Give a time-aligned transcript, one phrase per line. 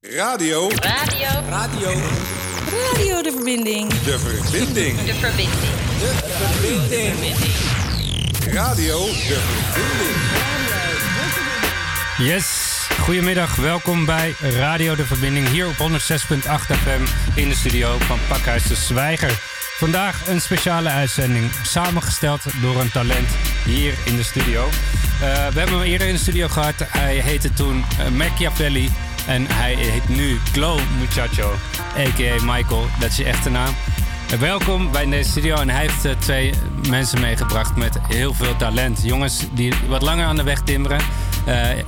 [0.00, 0.68] Radio.
[0.68, 1.28] Radio.
[1.48, 1.90] Radio.
[2.70, 3.88] Radio de verbinding.
[3.88, 4.98] De verbinding.
[5.00, 5.50] De verbinding.
[5.98, 7.36] De verbinding.
[8.54, 9.38] Radio de
[9.70, 10.16] verbinding.
[12.18, 12.46] Yes,
[13.00, 13.56] goedemiddag.
[13.56, 15.86] Welkom bij Radio de Verbinding hier op 106.8
[16.56, 17.02] FM
[17.34, 19.32] in de studio van Pakhuis de Zwijger.
[19.78, 23.28] Vandaag een speciale uitzending, samengesteld door een talent
[23.64, 24.64] hier in de studio.
[24.64, 24.70] Uh,
[25.20, 26.74] we hebben hem eerder in de studio gehad.
[26.78, 28.90] Hij heette toen uh, Machiavelli
[29.26, 31.52] en hij heet nu Glow Muchacho,
[31.96, 32.44] a.k.a.
[32.44, 32.86] Michael.
[33.00, 33.74] Dat is je echte naam.
[34.38, 36.52] Welkom bij deze studio en hij heeft twee
[36.88, 39.00] mensen meegebracht met heel veel talent.
[39.02, 41.00] Jongens die wat langer aan de weg timmeren.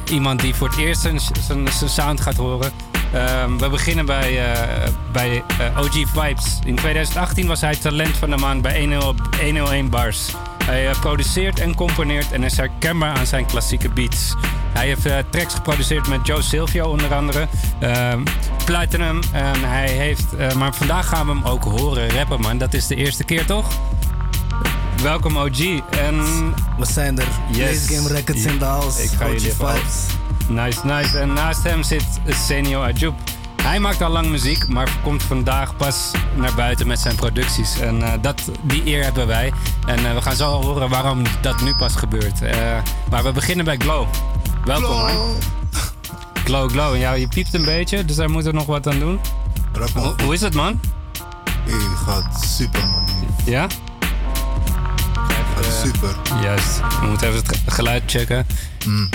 [0.05, 2.73] iemand die voor het eerst zijn, sound gaat horen.
[3.15, 5.43] Um, we beginnen bij, uh, bij
[5.77, 6.59] OG Vibes.
[6.65, 9.05] In 2018 was hij talent van de maand bij
[9.41, 10.35] 101 Bars.
[10.65, 14.35] Hij produceert en componeert en is herkenbaar aan zijn klassieke beats.
[14.73, 17.49] Hij heeft tracks geproduceerd met Joe Silvio onder andere.
[17.81, 18.23] Ehm,
[18.65, 19.21] Platinum.
[19.33, 22.59] En hij heeft, maar vandaag gaan we hem ook horen rappen, man.
[22.59, 23.67] Dat is de eerste keer, toch?
[25.03, 25.59] Welkom OG.
[25.91, 26.17] En...
[26.79, 27.29] We zijn er.
[27.51, 27.87] Yes.
[27.87, 29.03] Game Records in de house.
[29.03, 30.07] Ik ga OG jullie Vibes.
[30.49, 31.19] Nice, nice.
[31.19, 33.15] En naast hem zit Senio Ajoub.
[33.63, 37.81] Hij maakt al lang muziek, maar komt vandaag pas naar buiten met zijn producties.
[37.81, 39.53] En uh, dat, die eer hebben wij.
[39.87, 42.43] En uh, we gaan zo horen waarom dat nu pas gebeurt.
[42.43, 42.51] Uh,
[43.11, 44.07] maar we beginnen bij Glow.
[44.65, 45.13] Welkom, Glow.
[45.13, 45.37] man.
[46.45, 46.97] Glow, Glow.
[46.97, 49.21] Ja, je piept een beetje, dus daar moeten we nog wat aan doen.
[49.95, 50.81] Ho hoe is het, man?
[51.67, 53.05] Hey, gaat super, man.
[53.45, 53.67] Ja?
[55.55, 56.17] Gaat super.
[56.43, 56.81] Juist.
[57.01, 58.47] We moeten even het geluid checken.
[58.87, 59.09] Mm.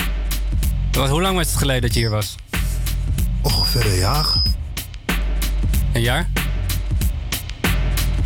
[1.10, 2.36] Hoe lang was het geleden dat je hier was?
[3.42, 4.26] Ongeveer een jaar.
[5.94, 6.30] Een jaar?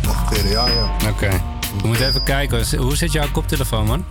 [0.08, 0.94] Ongeveer een jaar, ja.
[0.94, 1.08] Oké.
[1.08, 1.40] Okay.
[1.80, 2.78] We moeten even kijken.
[2.78, 4.04] Hoe zit jouw koptelefoon, man?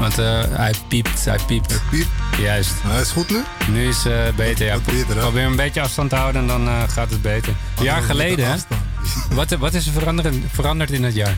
[0.00, 1.70] Want uh, hij piept, hij piept.
[1.70, 2.08] Hij piept?
[2.38, 2.72] Juist.
[2.82, 3.42] Maar hij is goed nu?
[3.68, 4.78] Nu is het uh, beter, ja.
[4.78, 5.16] beter?
[5.16, 7.54] Probeer een beetje afstand te houden en dan uh, gaat het beter.
[7.76, 8.56] Een jaar geleden, hè?
[9.34, 11.36] wat, wat is er veranderd, veranderd in het jaar?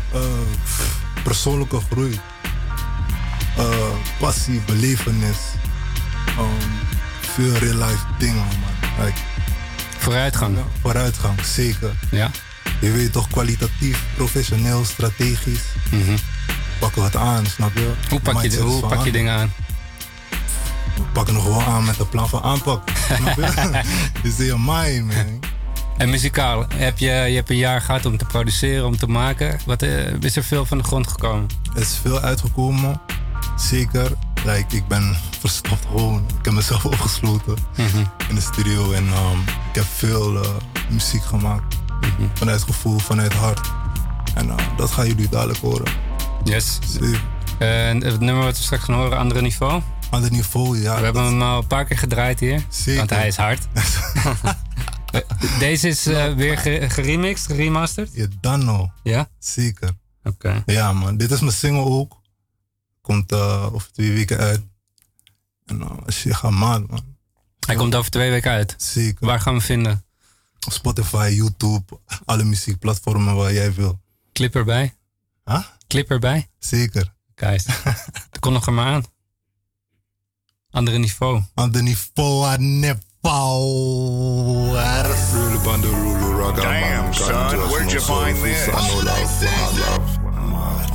[1.22, 2.20] persoonlijke groei.
[4.18, 5.38] passie, belevenis.
[6.38, 6.72] Um,
[7.20, 9.04] veel real life dingen, man.
[9.04, 9.18] Like,
[9.98, 10.56] vooruitgang.
[10.56, 11.90] Ja, vooruitgang, zeker.
[12.10, 12.30] Ja.
[12.80, 15.62] Je weet toch kwalitatief, professioneel, strategisch.
[15.90, 16.16] Mm -hmm.
[16.82, 17.92] Pakken wat aan, snap je?
[18.08, 19.52] Hoe pak je, hoe pak je dingen aan?
[20.94, 22.88] We pakken nog gewoon aan met een plan van aanpak.
[23.16, 23.82] snap je?
[24.28, 25.40] Is in mind, man.
[25.98, 29.58] En muzikaal, heb je, je hebt een jaar gehad om te produceren, om te maken.
[29.66, 31.46] Wat, uh, is er veel van de grond gekomen?
[31.74, 33.00] Er is veel uitgekomen,
[33.56, 34.12] zeker.
[34.44, 36.24] Like, ik ben verstopt gewoon.
[36.38, 38.10] Ik heb mezelf opgesloten mm -hmm.
[38.28, 38.92] in de studio.
[38.92, 40.50] En um, ik heb veel uh,
[40.90, 41.76] muziek gemaakt.
[42.00, 42.30] Mm -hmm.
[42.34, 43.70] Vanuit gevoel, vanuit hart.
[44.34, 46.11] En uh, dat gaan jullie dadelijk horen.
[46.44, 46.78] Yes.
[47.58, 49.82] En het nummer wat we straks gaan horen, Andere Niveau?
[50.10, 50.96] Ander Niveau, ja.
[50.98, 52.64] We hebben hem al een paar keer gedraaid hier.
[52.68, 52.98] Zeker.
[52.98, 53.66] Want hij is hard.
[55.58, 56.58] Deze is uh, weer
[56.90, 58.10] geremixed, geremasterd?
[58.12, 58.92] Ja, dan.
[59.02, 59.28] Ja?
[59.38, 59.88] Zeker.
[60.24, 60.28] Oké.
[60.28, 60.62] Okay.
[60.66, 61.16] Ja, man.
[61.16, 62.20] Dit is mijn single ook.
[63.00, 64.60] Komt uh, over twee weken uit.
[65.66, 67.04] En uh, als je gaat man.
[67.66, 68.74] Hij komt over twee weken uit?
[68.78, 69.26] Zeker.
[69.26, 70.04] Waar gaan we vinden?
[70.58, 74.00] Spotify, YouTube, alle muziekplatformen waar jij wil.
[74.32, 74.94] Clip erbij?
[75.44, 75.62] Huh?
[75.92, 76.48] Clip erbij?
[76.58, 77.14] Zeker.
[77.34, 77.62] Kijk,
[78.32, 79.02] er komt nog maar aan.
[80.70, 81.42] Andere niveau.
[81.54, 84.72] Ander niveau aan Nepal.
[86.54, 88.68] Damn, son, where'd you find this?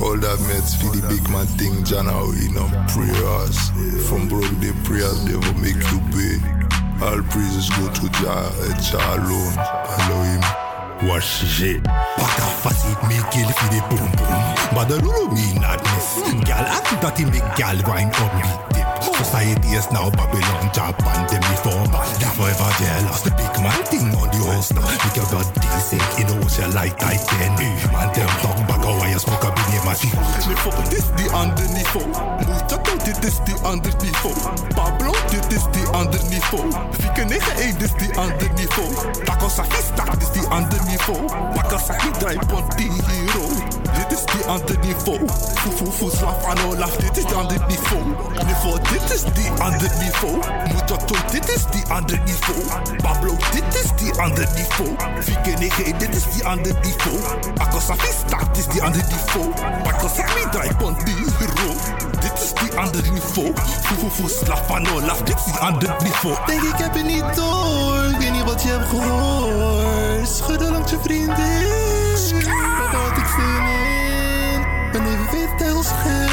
[0.00, 3.70] All that mates for the big man thing, Jana, you know, prayers.
[4.06, 6.40] From broke the prayers never make you pay.
[7.00, 8.50] All praises go to Jah,
[8.90, 9.54] Jah alone.
[9.54, 10.67] Allow
[11.02, 11.84] Wash shit.
[11.84, 14.74] Pak a facet me kill for the boom boom.
[14.74, 16.44] But the lulu me miss.
[16.44, 18.77] Gal act that he make gal grind up me.
[19.02, 22.06] Society is now Babylon, Japan, them before man.
[22.18, 23.20] They forever jealous.
[23.22, 24.78] The big man thing on the holster.
[24.78, 27.54] Make your god decent in the ocean like Titan.
[27.92, 30.14] Man, them talk back a wire smoke a big machine.
[30.90, 31.94] This the underneath.
[32.46, 34.22] Mucha tot dit is the underneath.
[34.74, 36.50] Pablo, dit is the underneath.
[36.98, 38.78] Fieke 9 dit is the underneath.
[39.26, 41.10] Paco Saki stak, dit is the underneath.
[41.54, 43.44] Paco Saki draai pont die hero.
[43.94, 45.02] Dit is the underneath.
[45.58, 47.90] Fu fu fu slap aan olaf, dit is the underneath.
[48.46, 50.22] Niveau, dit is the underneath.
[50.72, 53.02] Mucha tot dit is the underneath.
[53.02, 54.80] Pablo, dit is the underneath.
[55.20, 57.54] Fieke 9 dit is underneath.
[57.54, 59.24] Paco Saki stak, dit is.
[59.82, 61.74] Paco Saki draai pont die hero.
[62.20, 63.52] Dit is die ander niveau.
[63.82, 66.36] Fu fu fu slap van olaf, dit is die ander niveau.
[66.46, 70.28] Denk ik heb het niet door, ik weet niet wat je hebt gehoord.
[70.28, 71.68] Schudden langs je vriendin,
[72.78, 74.66] wat had ik zin in?
[74.92, 76.27] Ben even schel,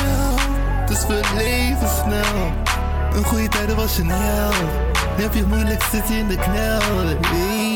[0.95, 2.51] dus we leven snel.
[3.13, 4.56] Een goede tijden was je held.
[5.18, 7.18] Nu heb je moeilijk zitten in de knel.
[7.21, 7.75] Hey.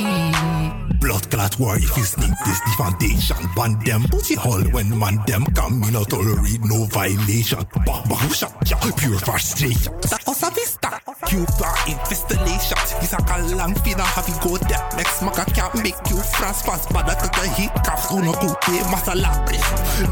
[1.09, 5.17] Blood clot war if you sneak this the foundation Ban them pussy hole when man
[5.25, 7.65] them come Me not tolerate no violation.
[7.81, 8.77] Bah bah shot ya?
[8.77, 9.89] Pure frustration.
[10.05, 11.01] That was a vista.
[11.25, 14.85] Cuba infestation Is a kalang fina have you go there?
[15.01, 16.93] Next maka can't make you France fast.
[16.93, 19.33] But that the heat kaf Uno coupe masala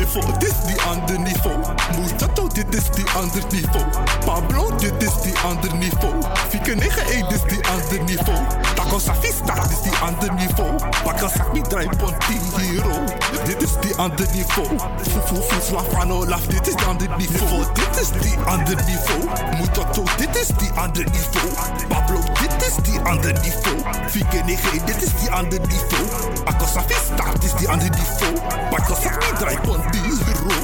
[0.01, 1.61] Niveau this the ander niveau
[1.93, 3.85] Muchacho dit is die ander niveau
[4.25, 6.17] Pablo dit is die ander niveau
[6.49, 8.41] Fieke 9 dit is die ander niveau
[8.73, 12.97] Taco Safista dit is die ander niveau Bakka sak mi draai ponti hero
[13.45, 14.67] Dit is die ander niveau
[15.03, 19.21] Fufu fus la fano laf Dit is die ander niveau Dit is die ander niveau
[19.57, 21.49] Muchacho dit is die ander niveau
[21.89, 23.77] Pablo dit is die ander niveau
[24.09, 26.05] Fieke 9 dit is die ander niveau
[26.45, 28.33] Bakka Safista dit is die ander niveau
[28.71, 30.55] Bakka sak mi draai ponti hero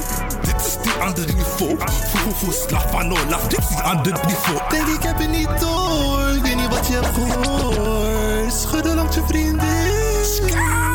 [0.44, 1.76] Dit is die ander niveau
[2.12, 5.60] Fufu fus la fano laf Dit is die ander niveau Denk ik heb je niet
[5.60, 6.28] door.
[6.36, 8.52] Ik weet niet wat je hebt gehoord.
[8.52, 10.03] Schudden langs je vriendin.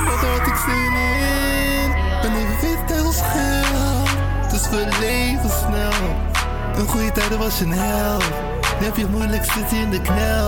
[0.05, 1.91] Wat had ik zin in?
[2.21, 4.03] Ben even wit heel schel.
[4.51, 5.91] Dus we leven snel.
[6.75, 8.23] Een goede tijden was je een held.
[8.79, 10.47] Nu heb je moeilijk zitten in de knel.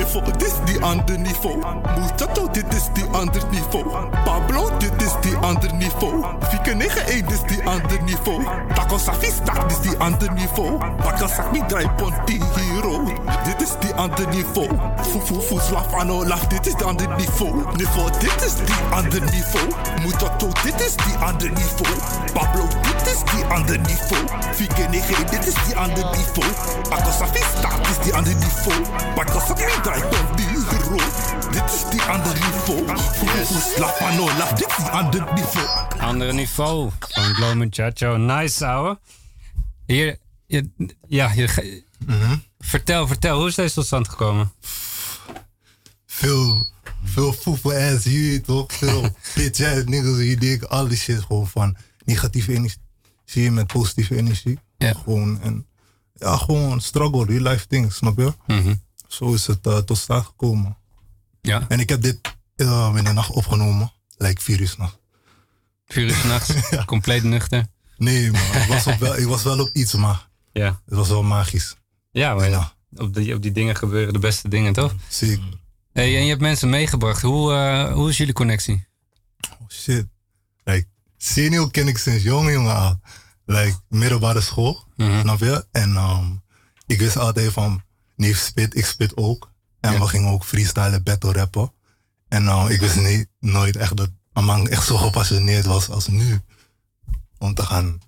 [0.00, 1.56] Niveau, dit is die ander niveau.
[1.98, 3.84] Muchacho, dit is die ander niveau.
[4.24, 6.24] Pablo, dit is die ander niveau.
[6.48, 8.40] Fieke 9 dit is die ander niveau.
[8.74, 10.78] Taco Safista, dit is die ander niveau.
[10.78, 13.04] Bakka sak mi draai ponti hero.
[13.44, 14.68] Dit is die ander niveau.
[15.12, 17.52] Fufu fus laf ano laf, dit is die ander niveau.
[17.76, 19.68] Niveau, dit is die ander niveau.
[20.02, 21.94] Muchacho, dit is die ander niveau.
[22.32, 24.24] Pablo, dit is die ander niveau.
[24.54, 26.48] Fieke 9 dit is die ander niveau.
[26.88, 28.80] Bakka Safista, dit is die ander niveau.
[29.14, 29.60] Bakka sak
[29.90, 30.96] mi draai ponti hero.
[31.50, 32.96] Dit is die ander niveau.
[32.96, 35.66] Fufu fus laf ano laf, dit is die ander niveau.
[35.98, 38.16] Andere niveau van Glow Muchacho.
[38.16, 38.98] Nice, ouwe.
[39.86, 40.70] Hier, je,
[41.08, 41.84] ja, je, ge-
[42.58, 44.52] vertel, vertel, hoe is deze tot stand gekomen?
[46.06, 46.66] Veel,
[47.04, 48.72] veel foefel ass hier toch?
[48.72, 49.00] Veel
[49.34, 54.16] bitch ass niggas hier die ik al die shit gewoon van negatieve energie met positieve
[54.16, 54.58] energie.
[54.78, 54.92] Ja.
[55.04, 55.66] Gewoon en
[56.14, 58.32] ja, gewoon struggle, real life things, snap je?
[58.46, 58.74] Mhm.
[59.10, 60.76] Zo is het eh, tot stand gekomen.
[61.40, 62.18] Ja, En ik heb dit
[62.56, 66.52] eh, in de nacht opgenomen, vier uur 's nachts,
[66.86, 67.66] compleet nuchter.
[67.96, 71.08] Nee man, ik was, op wel, ik was wel op iets, maar Ja, het was
[71.08, 71.76] wel magisch.
[72.10, 72.72] ja maar Ja.
[72.94, 74.94] op, die, op die dingen gebeuren de beste dingen, toch?
[75.08, 75.58] Zeker.
[75.92, 77.22] Hey, en je hebt mensen meegebracht.
[77.22, 78.86] Hoe, eh, hoe is jullie connectie?
[79.60, 80.06] Oh shit.
[80.64, 80.86] Like,
[81.16, 83.00] senior ken ik sinds jong jongen al.
[83.44, 85.66] Like, middelbare school, snap je?
[85.72, 86.42] En um,
[86.86, 87.82] ik wist altijd van,
[88.20, 89.50] neef spit, ik spit ook.
[89.80, 89.98] En Ja.
[89.98, 91.72] we gingen ook freestylen, battle rappen.
[92.28, 96.40] En uh, ik wist niet, nooit echt dat Amang echt zo gepassioneerd was als nu.
[97.38, 97.98] Om te gaan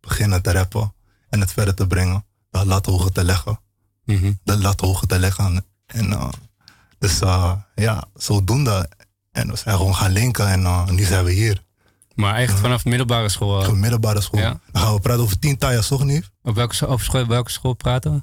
[0.00, 0.94] beginnen te rappen
[1.28, 2.24] en het verder te brengen.
[2.50, 3.60] De lat hoger te leggen.
[4.04, 4.32] Mhm.
[4.42, 5.64] De lat hoger te leggen.
[5.86, 6.28] En uh,
[6.98, 8.88] dus uh, ja, zodoende.
[9.32, 11.64] En we zijn gewoon gaan linken en uh, nu zijn we hier.
[12.14, 13.60] Maar echt vanaf middelbare school.
[13.62, 14.40] Gewoon middelbare school.
[14.40, 14.60] Ja.
[14.72, 16.30] Dan gaan we praten over tien tijden, toch niet?
[16.42, 18.22] op, welke, op school, welke school praten we?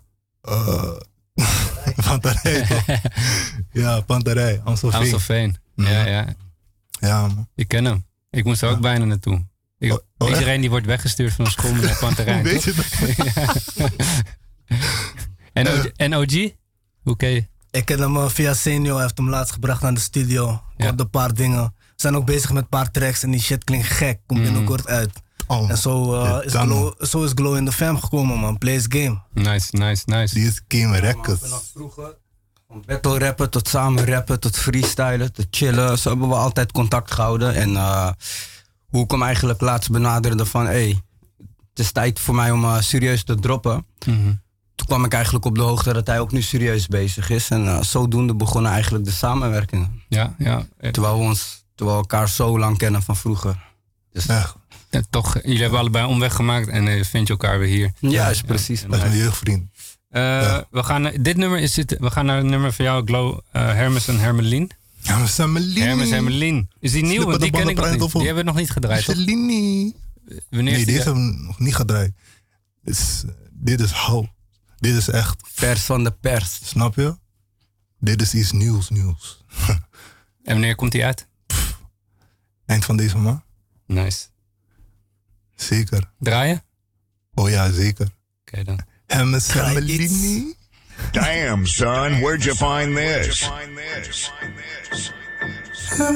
[2.08, 2.86] Panterij, toch?
[3.84, 5.00] ja, Panterij, Amstelveen.
[5.00, 5.58] Amstelveen.
[5.76, 5.92] Mhm.
[5.92, 6.26] Ja, ja.
[7.00, 7.48] Ja, man.
[7.56, 8.06] Ik ken hem.
[8.30, 9.46] Ik moest er ook bijna naartoe.
[9.80, 10.38] Ik- Oh, oh, echt?
[10.40, 12.40] iedereen die wordt weggestuurd van een school met een panterijn.
[12.42, 13.92] Hoe weet je dat?
[15.54, 16.52] En, OG, en OG?
[17.04, 17.46] Hoe ken je?
[17.72, 20.54] Ik ken hem eh, via Senior, hij heeft hem laatst gebracht naar de studio.
[20.78, 20.94] Ik Ja.
[20.96, 21.64] een paar dingen.
[21.64, 24.20] We zijn ook bezig met een paar tracks en die shit klinkt gek.
[24.26, 25.12] Komt binnenkort uit.
[25.48, 28.58] Oh, En zo, eh, Ja, is Glow, zo is Glow in the Fam gekomen, man.
[28.58, 29.22] Plays Game.
[29.34, 30.34] Nice, nice, nice.
[30.34, 31.42] Die is Game Records.
[31.42, 32.16] Vanaf vroeger,
[32.68, 35.98] van battle rappen tot samen rappen, tot freestylen, tot chillen.
[35.98, 37.56] Zo hebben we altijd contact gehouden.
[37.56, 38.10] En eh,
[38.90, 40.66] hoe ik hem eigenlijk laatst benaderde van...
[40.66, 41.02] Hey,
[41.70, 43.86] het is tijd voor mij om eh, serieus te droppen.
[44.06, 44.34] Mhm.
[44.76, 47.50] Toen kwam ik eigenlijk op de hoogte dat hij ook nu serieus bezig is.
[47.50, 50.02] En eh, zodoende begonnen eigenlijk de samenwerkingen.
[50.10, 50.66] Ja, ja.
[50.92, 53.66] Terwijl we, ons, terwijl we elkaar zo lang kennen van vroeger.
[54.12, 54.56] Dus, Echt,
[54.90, 57.92] eh, toch, jullie hebben allebei omweg gemaakt en eh, vind je elkaar weer hier.
[58.12, 58.82] Juist, precies.
[58.82, 59.70] dat is mijn jeugdvriend.
[60.10, 63.06] Eh, we gaan, naar- dit nummer is het, we gaan naar het nummer van jou,
[63.06, 64.72] Glow, eh, Hermes en Hermelien.
[65.02, 65.80] Ja, zijn Melini.
[65.80, 66.70] Hermes en Hermelien.
[66.80, 67.24] Is die nieuw?
[67.26, 68.12] Want die ken ik nog niet.
[68.12, 69.16] Die hebben we nog niet gedraaid, toch?
[69.16, 69.94] Wanneer
[70.50, 72.12] Nee, is die deze hebben we nog niet gedraaid.
[72.84, 74.28] Dit is, dit is hout.
[74.78, 76.60] Dit is echt, Vers van de pers.
[76.64, 77.18] snap je?
[78.00, 79.44] Dit is iets nieuws, nieuws.
[80.44, 81.28] En wanneer komt die uit?
[82.66, 83.42] Eind van deze maand?
[83.86, 84.28] Nice.
[85.58, 86.12] Zeker.
[86.20, 86.62] Draaien?
[87.34, 88.08] Oh ja, zeker.
[88.42, 88.80] Oké dan.
[89.08, 90.56] Hermes en
[91.12, 93.50] Damn, son, where'd you find this?
[95.72, 96.12] Zo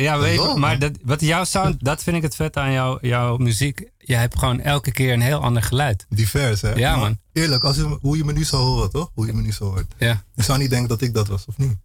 [0.00, 2.98] Ja, weet je, maar dat, wat jouw sound, dat vind ik het vet aan jou,
[3.08, 3.90] jouw muziek.
[3.98, 6.06] Je hebt gewoon elke keer een heel ander geluid.
[6.08, 6.72] Divers, hè?
[6.72, 7.18] Ja, Maar man.
[7.32, 9.10] Eerlijk, als je, hoe je me nu zou horen, toch?
[9.14, 9.94] Hoe je me nu zou hoort.
[9.98, 10.24] Ja.
[10.34, 11.76] Je zou niet denken dat ik dat was, of niet?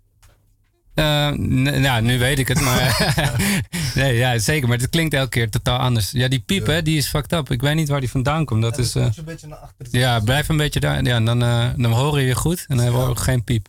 [0.93, 3.13] Eh, nou, nu weet ik het, maar...
[3.95, 4.67] nee, ja, zeker.
[4.67, 6.11] Maar het klinkt elke keer totaal anders.
[6.11, 7.51] Ja, die piep, hè, die is fucked up.
[7.51, 8.61] Ik weet niet waar die vandaan komt.
[8.61, 8.95] Dat is...
[8.95, 9.87] eh, een beetje naar achter.
[9.91, 11.03] ja, blijf een beetje daar.
[11.03, 12.65] Ja, dan, eh, dan horen we je goed.
[12.67, 13.67] En dan hebben we ook geen piep.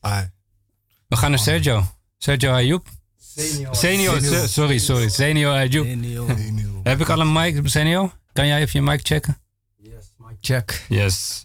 [0.00, 0.30] Ai.
[1.08, 1.92] We gaan naar Sergio.
[2.18, 2.86] Sergio Ayoub.
[3.36, 3.74] Senior.
[3.74, 5.08] Senio, so- sorry, sorry.
[5.08, 5.86] Senio Ayoub.
[6.82, 8.12] Heb ik al een mic, Senio?
[8.32, 9.38] Kan jij even je mic checken?
[10.40, 10.84] Check.
[10.88, 11.44] Yes.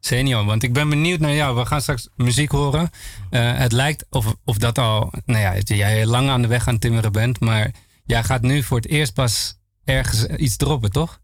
[0.00, 1.56] Senio, want ik ben benieuwd naar jou.
[1.56, 2.90] We gaan straks muziek horen.
[3.30, 6.78] Eh, het lijkt of, of dat al, nou ja, jij lang aan de weg aan
[6.78, 7.40] timmeren bent.
[7.40, 7.70] Maar
[8.04, 11.20] jij gaat nu voor het eerst pas ergens iets droppen, toch?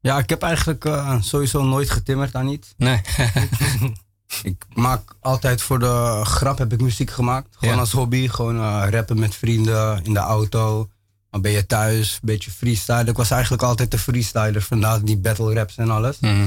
[0.00, 2.74] Ja, ik heb eigenlijk eh, sowieso nooit getimmerd aan iets.
[2.76, 3.00] Nee.
[4.42, 7.56] ik maak altijd voor de grap heb ik muziek gemaakt.
[7.56, 7.80] Gewoon Ja.
[7.80, 8.28] als hobby.
[8.28, 10.88] Gewoon eh, rappen met vrienden in de auto.
[11.30, 13.04] Dan ben je thuis, een beetje freestyle.
[13.04, 16.18] Ik was eigenlijk altijd de freestyler, vandaar die battle raps en alles.
[16.20, 16.46] Mhm.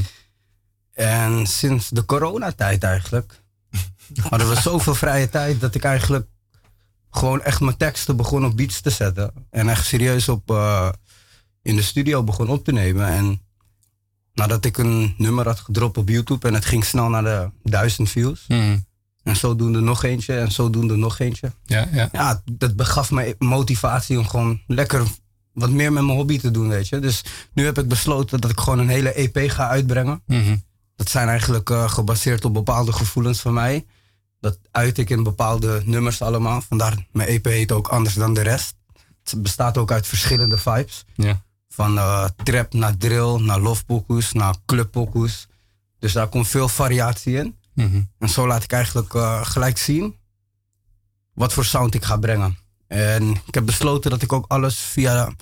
[0.93, 3.41] En sinds de coronatijd eigenlijk
[4.29, 6.27] hadden we zoveel vrije tijd dat ik eigenlijk
[7.11, 9.31] gewoon echt mijn teksten begon op beats te zetten.
[9.49, 10.89] En echt serieus op, eh,
[11.61, 13.07] in de studio begon op te nemen.
[13.07, 13.41] En
[14.35, 18.09] nadat ik een nummer had gedropt op YouTube en het ging snel naar de duizend
[18.09, 18.45] views.
[18.47, 18.77] Mhm.
[19.23, 21.51] En zodoende nog eentje en zodoende nog eentje.
[21.65, 22.09] Ja, ja.
[22.11, 25.03] Ja, dat begaf me motivatie om gewoon lekker
[25.53, 26.99] wat meer met mijn hobby te doen, weet je.
[26.99, 27.23] Dus
[27.53, 30.21] nu heb ik besloten dat ik gewoon een hele EP ga uitbrengen.
[30.25, 30.55] Mhm.
[30.95, 33.85] Dat zijn eigenlijk eh, gebaseerd op bepaalde gevoelens van mij.
[34.39, 36.61] Dat uit ik in bepaalde nummers allemaal.
[36.61, 38.75] Vandaar mijn EP heet ook anders dan de rest.
[39.23, 41.05] Het bestaat ook uit verschillende vibes.
[41.15, 41.43] Ja.
[41.75, 45.47] Van eh, trap naar drill, naar lovepokoes, naar clubpokoes.
[45.99, 47.55] Dus daar komt veel variatie in.
[47.73, 48.01] Mhm.
[48.19, 50.15] En zo laat ik eigenlijk eh, gelijk zien
[51.33, 52.57] wat voor sound ik ga brengen.
[52.87, 55.33] En ik heb besloten dat ik ook alles via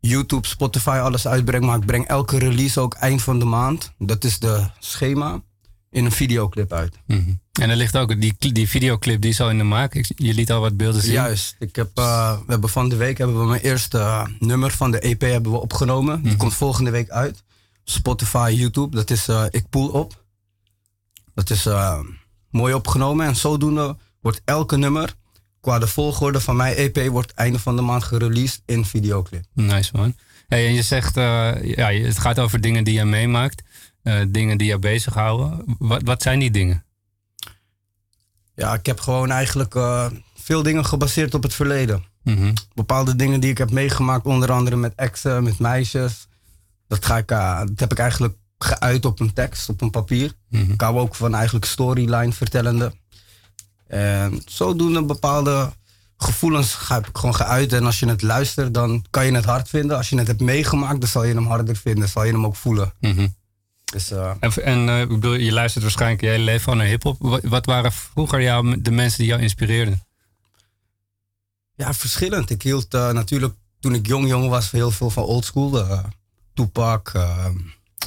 [0.00, 1.64] YouTube, Spotify, alles uitbreng.
[1.64, 3.92] Maar ik breng elke release ook eind van de maand.
[3.98, 5.42] Dat is de schema.
[5.90, 6.98] In een videoclip uit.
[7.06, 7.30] Mhm.
[7.58, 9.94] En er ligt ook die, die videoclip die is al in de maak.
[10.16, 11.12] Je liet al wat beelden zien.
[11.12, 11.56] Juist.
[11.58, 14.90] Ik heb, eh, we hebben van de week hebben we mijn eerste eh, nummer van
[14.90, 16.22] de EP hebben we opgenomen.
[16.22, 17.42] Die komt volgende week uit.
[17.84, 18.96] Spotify, YouTube.
[18.96, 20.24] Dat is eh, Ik Poel Op.
[21.34, 21.68] Dat is
[22.50, 23.26] mooi opgenomen.
[23.26, 25.14] En zodoende wordt elke nummer
[25.60, 29.44] qua de volgorde van mijn EP wordt einde van de maand gereleased in videoclip.
[29.54, 30.14] Nice man.
[30.48, 33.62] Hey, en je zegt, ja, het gaat over dingen die je meemaakt.
[34.08, 35.76] Eh, dingen die je bezighouden.
[35.78, 36.84] Wat, wat zijn die dingen?
[38.54, 42.04] Ja, ik heb gewoon eigenlijk eh, veel dingen gebaseerd op het verleden.
[42.22, 42.52] Mhm.
[42.74, 46.28] Bepaalde dingen die ik heb meegemaakt, onder andere met exen, met meisjes.
[46.86, 50.32] Dat, ga ik, eh, dat heb ik eigenlijk geuit op een tekst, op een papier.
[50.50, 52.92] Ik hou ook van eigenlijk storyline vertellende.
[53.86, 55.72] En zodoende bepaalde
[56.16, 57.72] gevoelens ga heb ik gewoon geuit.
[57.72, 59.96] En als je het luistert, dan kan je het hard vinden.
[59.96, 62.08] Als je het hebt meegemaakt, dan zal je hem harder vinden.
[62.08, 62.92] Zal je hem ook voelen.
[63.00, 63.26] Mhm.
[63.90, 67.16] Dus, eh, En, eh, ik bedoel, je luistert waarschijnlijk je hele leven al naar hip-hop.
[67.18, 70.02] Wat, wat waren vroeger jou, de mensen die jou inspireerden?
[71.74, 72.50] Ja, verschillend.
[72.50, 75.86] Ik hield eh, natuurlijk toen ik jong jong was heel veel van oldschool.
[76.54, 77.12] Tupac,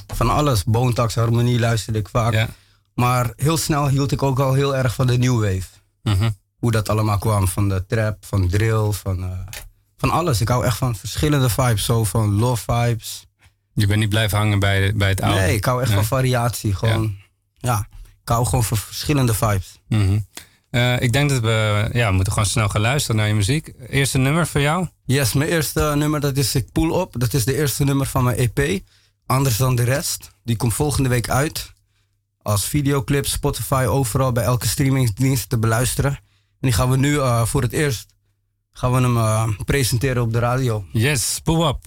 [0.07, 0.63] van alles.
[0.93, 2.47] Thugs, Harmonie luisterde ik vaak.
[2.93, 5.67] Maar heel snel hield ik ook al heel erg van de new wave.
[6.03, 6.29] Mhm.
[6.59, 7.47] Hoe dat allemaal kwam.
[7.47, 9.45] Van de trap, van drill, van,
[9.97, 10.41] van alles.
[10.41, 11.85] Ik hou echt van verschillende vibes.
[11.85, 13.25] Zo van love vibes.
[13.81, 15.39] Je bent niet blijven hangen bij, bij het oude?
[15.39, 16.75] Nee, ik hou echt van variatie.
[16.75, 17.17] Gewoon,
[17.57, 17.87] ja.
[18.21, 19.79] ik hou gewoon van verschillende vibes.
[19.87, 20.19] Mhm.
[20.69, 23.73] Eh, ik denk dat we, ja, we moeten gewoon snel gaan luisteren naar je muziek.
[23.87, 24.87] Eerste nummer voor jou?
[25.05, 27.15] Yes, mijn eerste nummer dat is Ik Poel Op.
[27.19, 28.81] Dat is de eerste nummer van mijn EP.
[29.25, 30.31] Anders dan de rest.
[30.43, 31.73] Die komt volgende week uit.
[32.41, 36.11] Als videoclip, Spotify, overal bij elke streamingsdienst te beluisteren.
[36.11, 36.19] En
[36.59, 38.11] die gaan we nu eh, voor het eerst
[38.71, 40.85] gaan we hem eh, presenteren op de radio.
[40.91, 41.79] Yes, Poel Up.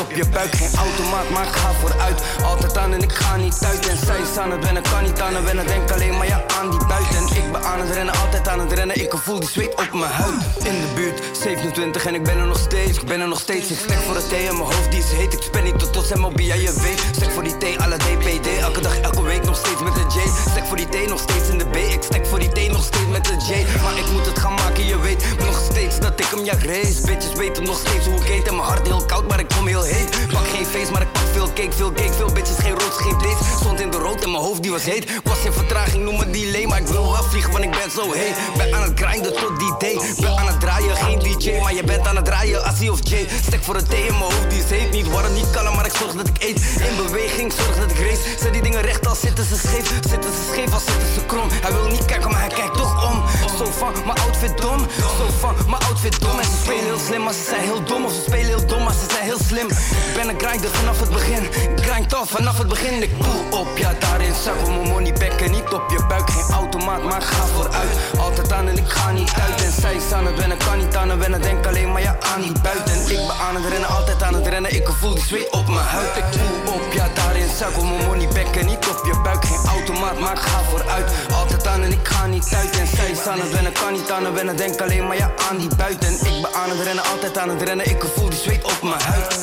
[0.00, 0.54] Op je buik.
[0.54, 2.22] Geen automaat, maar ga vooruit.
[2.44, 3.88] Altijd aan en ik ga niet uit.
[3.88, 5.66] En zij is aan het wennen, kan niet aan het wennen.
[5.66, 7.36] Denk alleen maar ja aan die buiten.
[7.36, 8.96] Ik ben aan het rennen, altijd aan het rennen.
[9.02, 10.42] Ik voel die zweet op mijn huid.
[10.56, 12.98] In de buurt, 27 en ik ben er nog steeds.
[12.98, 13.70] Ik ben er nog steeds.
[13.70, 15.32] Ik stek voor de thee en mijn hoofd die is heet.
[15.32, 17.00] Ik spen niet tot tot MLB, ja je weet.
[17.16, 18.46] Stek voor die thee, alle DPD.
[18.60, 20.18] Elke dag, elke week nog steeds met de J.
[20.50, 21.76] Stek voor die thee, nog steeds in de B.
[21.76, 23.80] Ik stek voor die thee, nog steeds met de J.
[23.82, 25.24] Maar ik moet het gaan maken, je weet.
[25.38, 27.00] Nog steeds dat ik hem ja race.
[27.06, 28.48] Bitches weten nog steeds hoe ik heet.
[28.48, 29.89] En mijn hart heel koud, maar ik kom heel heet.
[30.32, 32.12] Pak geen feest, maar ik pak veel cake, veel cake.
[32.12, 33.36] Veel bitches, geen rood, geen vlees.
[33.60, 35.20] Stond in de rood en mijn hoofd die was heet.
[35.24, 36.66] Was in vertraging, noem me delay.
[36.66, 38.34] Maar ik wil wel vliegen, want ik ben zo heet.
[38.56, 40.00] Ben aan het grinden tot die day.
[40.20, 41.58] Ben aan het draaien, geen DJ.
[41.60, 43.28] Maar je bent aan het draaien, Assie of Jay.
[43.46, 44.90] Stek voor het thee in mijn hoofd, die is heet.
[44.90, 46.60] Niet warm, niet kalm, maar ik zorg dat ik eet.
[46.88, 48.20] In beweging, zorg dat ik race.
[48.40, 49.86] Zet die dingen recht als zitten ze scheef.
[50.08, 51.48] Zitten ze scheef als zitten ze krom.
[51.50, 53.22] Hij wil niet kijken, maar hij kijkt toch om.
[53.60, 54.78] Zo van, mijn outfit dom.
[55.18, 56.38] Zo van, mijn outfit dom.
[56.38, 58.04] En ze spelen heel slim, maar ze zijn heel dom.
[58.04, 59.68] Of ze spelen heel dom, maar ze zijn heel slim.
[59.68, 61.42] Ik ben een grinder vanaf het begin.
[61.76, 63.02] Grind af vanaf het begin.
[63.02, 66.30] Ik poel op, ja daarin zak om mijn money back en niet op je buik.
[66.30, 67.96] Geen automaat, maar ga vooruit.
[68.18, 69.64] Altijd aan en ik ga niet uit.
[69.64, 71.42] En zij is aan het wennen, kan niet aan het wennen.
[71.42, 72.94] Denk alleen maar ja aan die buiten.
[73.00, 74.74] Ik ben aan het rennen, altijd aan het rennen.
[74.74, 76.16] Ik voel die zweet op mijn huid.
[76.16, 77.08] Ik poel op, ja
[77.56, 79.44] zak om mijn money back en niet op je buik.
[79.44, 81.10] Geen automaat, maar ik ga vooruit.
[81.32, 82.78] Altijd aan en ik ga niet uit.
[82.78, 84.56] En zij is aan het wennen, kan niet aan het wennen.
[84.56, 86.12] Denk alleen maar ja aan die buiten.
[86.12, 87.86] Ik ben aan het rennen, altijd aan het rennen.
[87.90, 89.38] Ik voel die zweet op mijn huid.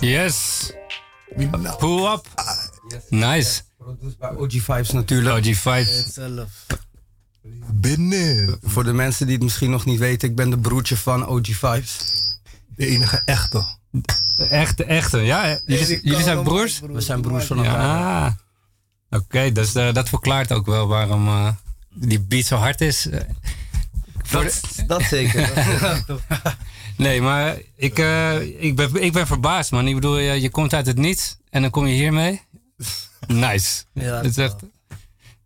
[0.00, 0.72] Yes.
[1.78, 2.26] Pull up.
[3.08, 3.62] Nice.
[4.36, 5.46] OG Vibes natuurlijk.
[5.46, 6.18] OG Vibes.
[7.72, 8.58] Binnen.
[8.62, 11.46] Voor de mensen die het misschien nog niet weten, ik ben de broertje van OG
[11.46, 11.98] Vibes.
[12.76, 13.64] De enige echte.
[14.36, 15.18] De echte, echte.
[15.18, 16.80] Ja, jullie, jullie zijn broers?
[16.80, 17.74] We zijn broers van elkaar.
[17.74, 18.36] Ja.
[19.10, 21.48] Oké, dus eh, dat verklaart ook wel waarom eh,
[21.94, 23.08] die beat zo hard is.
[24.30, 25.50] Dat, dat zeker.
[26.06, 26.20] dat.
[26.96, 29.88] Nee, maar ik, eh, ik, ben, ik ben verbaasd, man.
[29.88, 32.42] Ik bedoel, je, je komt uit het niets en dan kom je hiermee.
[33.26, 33.84] Nice.
[33.92, 34.56] Ja, Het is echt...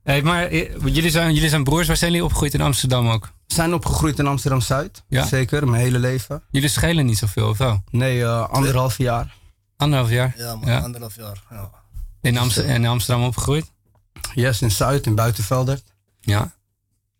[0.03, 1.87] Hey, maar eh, jullie zijn, jullie zijn broers.
[1.87, 3.35] Waar zijn jullie opgegroeid in Amsterdam ook?
[3.47, 5.03] zijn opgegroeid in Amsterdam-Zuid.
[5.09, 5.27] Ja?
[5.27, 6.43] Zeker, mijn hele leven.
[6.51, 7.83] Jullie schelen niet zoveel, of wel?
[7.91, 9.35] Nee, eh, anderhalf jaar.
[9.77, 10.35] Anderhalf jaar?
[10.37, 11.43] Ja, man, anderhalf jaar.
[11.51, 11.71] Ja.
[12.21, 13.73] In, Amst- in Amsterdam opgegroeid?
[14.35, 15.85] Yes, in Zuid, in Buitenveldert.
[16.21, 16.55] Ja.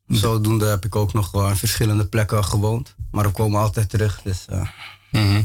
[0.09, 2.95] Zodoende heb ik ook nog wel in verschillende plekken gewoond.
[3.11, 4.45] Maar we komen altijd terug, dus...
[4.49, 4.69] eh,
[5.11, 5.43] Mhm.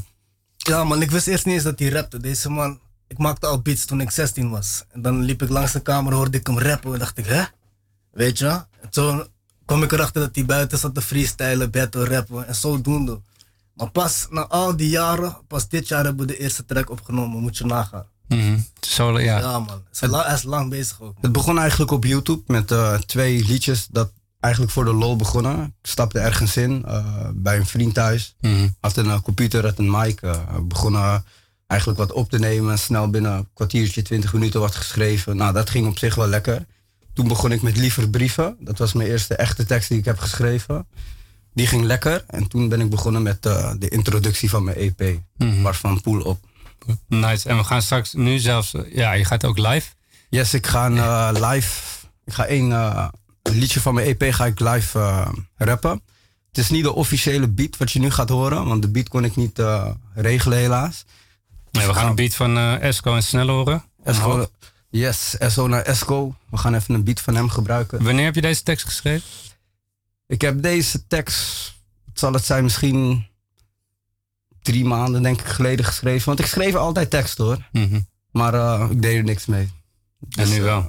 [0.58, 2.20] Ja, man, ik wist eerst niet eens dat hij rapte.
[2.20, 2.80] Deze man,
[3.12, 4.84] ik maakte al beats toen ik 16 was.
[4.92, 7.44] En dan liep ik langs de kamer, hoorde ik hem rappen en dacht ik, hè?
[8.12, 8.48] Weet je?
[8.82, 9.24] En toen
[9.66, 13.20] kwam ik erachter dat hij buiten zat te freestylen, battle rappen en zodoende.
[13.74, 17.42] Maar pas na al die jaren, pas dit jaar hebben we de eerste track opgenomen,
[17.42, 18.06] moet je nagaan.
[18.80, 19.40] Zo, ja.
[19.40, 19.68] Ja, man.
[19.68, 21.16] Hij is, la- hij is lang bezig ook.
[21.22, 25.64] Het begon eigenlijk op YouTube met eh, twee liedjes dat eigenlijk voor de lol begonnen.
[25.64, 28.36] Ik stapte ergens in eh, bij een vriend thuis.
[28.42, 28.68] Mhm.
[28.80, 30.20] Had een eh, computer, had een mic.
[30.20, 31.24] we begonnen
[31.72, 32.80] eigenlijk wat op te nemen.
[32.80, 35.36] Snel binnen een kwartiertje, twintig minuten wat geschreven.
[35.36, 36.66] Nou, dat ging op zich wel lekker.
[37.14, 38.56] Toen begon ik met Liever Brieven.
[38.60, 40.88] Dat was mijn eerste echte tekst die ik heb geschreven.
[41.54, 42.24] Die ging lekker.
[42.28, 45.20] En toen ben ik begonnen met eh, de introductie van mijn EP.
[45.38, 45.62] Mhm.
[45.62, 46.40] Waarvan Pool op.
[47.08, 47.50] Nice.
[47.50, 48.76] En we gaan straks nu zelfs...
[48.94, 49.90] Ja, je gaat ook live?
[50.30, 51.82] Yes, ik ga een, eh, live.
[52.26, 53.08] Ik ga één eh,
[53.42, 56.02] liedje van mijn EP ga ik live eh, rappen.
[56.48, 59.24] Het is niet de officiële beat wat je nu gaat horen, want de beat kon
[59.24, 61.06] ik niet eh, regelen helaas.
[61.72, 63.84] Nee, we gaan een beat van eh, Esco en Snel horen.
[64.04, 64.48] Esco,
[64.90, 66.36] yes, Esco naar Esco.
[66.50, 68.04] We gaan even een beat van hem gebruiken.
[68.04, 69.28] Wanneer heb je deze tekst geschreven?
[70.28, 71.74] Ik heb deze tekst,
[72.06, 73.28] wat zal het zijn, misschien
[74.62, 76.26] drie maanden denk ik geleden geschreven.
[76.26, 77.68] Want ik schreef altijd tekst hoor.
[77.72, 78.00] Mhm.
[78.32, 79.70] Maar eh, ik deed er niks mee.
[80.30, 80.80] En nu Dus, wel.
[80.80, 80.86] eh,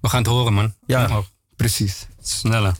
[0.00, 0.74] We gaan het horen, man.
[0.86, 1.24] Ja, Oh,
[1.56, 2.06] precies.
[2.22, 2.74] sneller.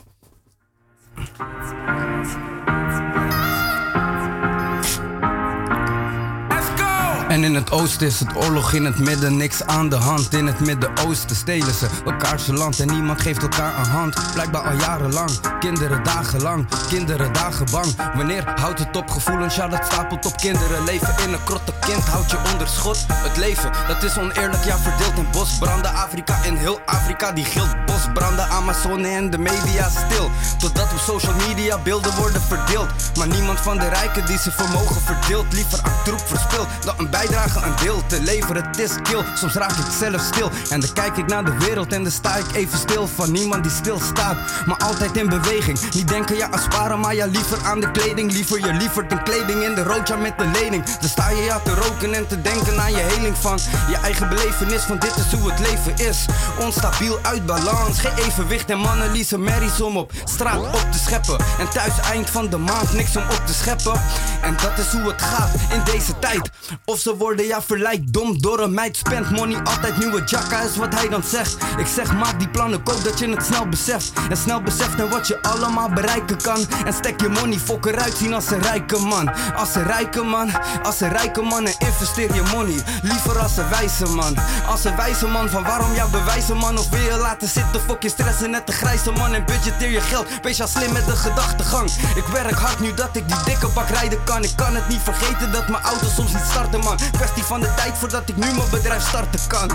[7.31, 10.35] En in het oosten is het oorlog, in het midden niks aan de hand.
[10.35, 14.33] In het Midden-Oosten stelen ze elkaars land en niemand geeft elkaar een hand.
[14.33, 17.87] Blijkbaar al jarenlang, kinderen dagenlang, kinderen dagen bang.
[18.15, 19.55] Wanneer houdt het op gevoelens?
[19.55, 20.85] Ja, dat stapelt op kinderen.
[20.85, 23.05] Leven in een krotte kind houdt je onder schot.
[23.09, 25.95] Het leven, dat is oneerlijk, ja, verdeeld in bosbranden.
[25.95, 28.49] Afrika in heel Afrika, die gilt bosbranden.
[28.49, 30.31] Amazone en de media stil.
[30.59, 32.89] Totdat op social media beelden worden verdeeld.
[33.19, 35.53] Maar niemand van de rijken die zijn vermogen verdeelt.
[35.53, 38.65] Liever aan troep verspild dan een bijdrage aan deel te leveren.
[38.67, 40.51] Het is kill, soms raak ik zelf stil.
[40.71, 43.07] En dan kijk ik naar de wereld en dan sta ik even stil.
[43.07, 45.79] Van niemand die stilstaat, maar altijd in beweging.
[45.95, 48.33] Niet denken ja aan sparen, maar ja liever aan de kleding.
[48.33, 50.85] Liever je lievert een kleding in de rood, ja met de lening.
[50.85, 54.29] Dan sta je ja te roken en te denken aan je heling van je eigen
[54.29, 54.83] belevenis.
[54.83, 56.25] Van dit is hoe het leven is.
[56.59, 61.37] Onstabiel uit balans, geen evenwicht en mannen liezen merries om op straat op te scheppen.
[61.59, 64.01] En thuis eind van de maand niks om op te scheppen.
[64.43, 66.51] En dat is hoe het gaat in deze tijd.
[66.85, 68.97] Of ze worden ja verleid dom door een meid.
[68.97, 71.57] Spend money, altijd nieuwe jacka is wat hij dan zegt.
[71.79, 74.13] Ik zeg maak die plannen, koop dat je het snel beseft.
[74.31, 76.67] En snel beseft en wat je allemaal bereiken kan.
[76.85, 79.31] En stek je money, fok eruit zien als een rijke man.
[79.57, 80.51] Als een rijke man,
[80.83, 82.83] als een rijke man en investeer je money.
[83.03, 84.37] Liever als een wijze man.
[84.67, 86.79] Als een wijze man van waarom jou bewijzen man.
[86.79, 89.35] Of wil je laten zitten, fok je stressen net de grijze man.
[89.35, 91.91] En budgeteer je geld, wees ja slim met de gedachtegang.
[92.15, 94.43] Ik werk hard nu dat ik die dikke bak rijden kan.
[94.43, 96.99] Ik kan het niet vergeten dat mijn auto soms niet starten man.
[97.13, 99.71] Kwestie van de tijd voordat ik nu mijn bedrijf starten kan.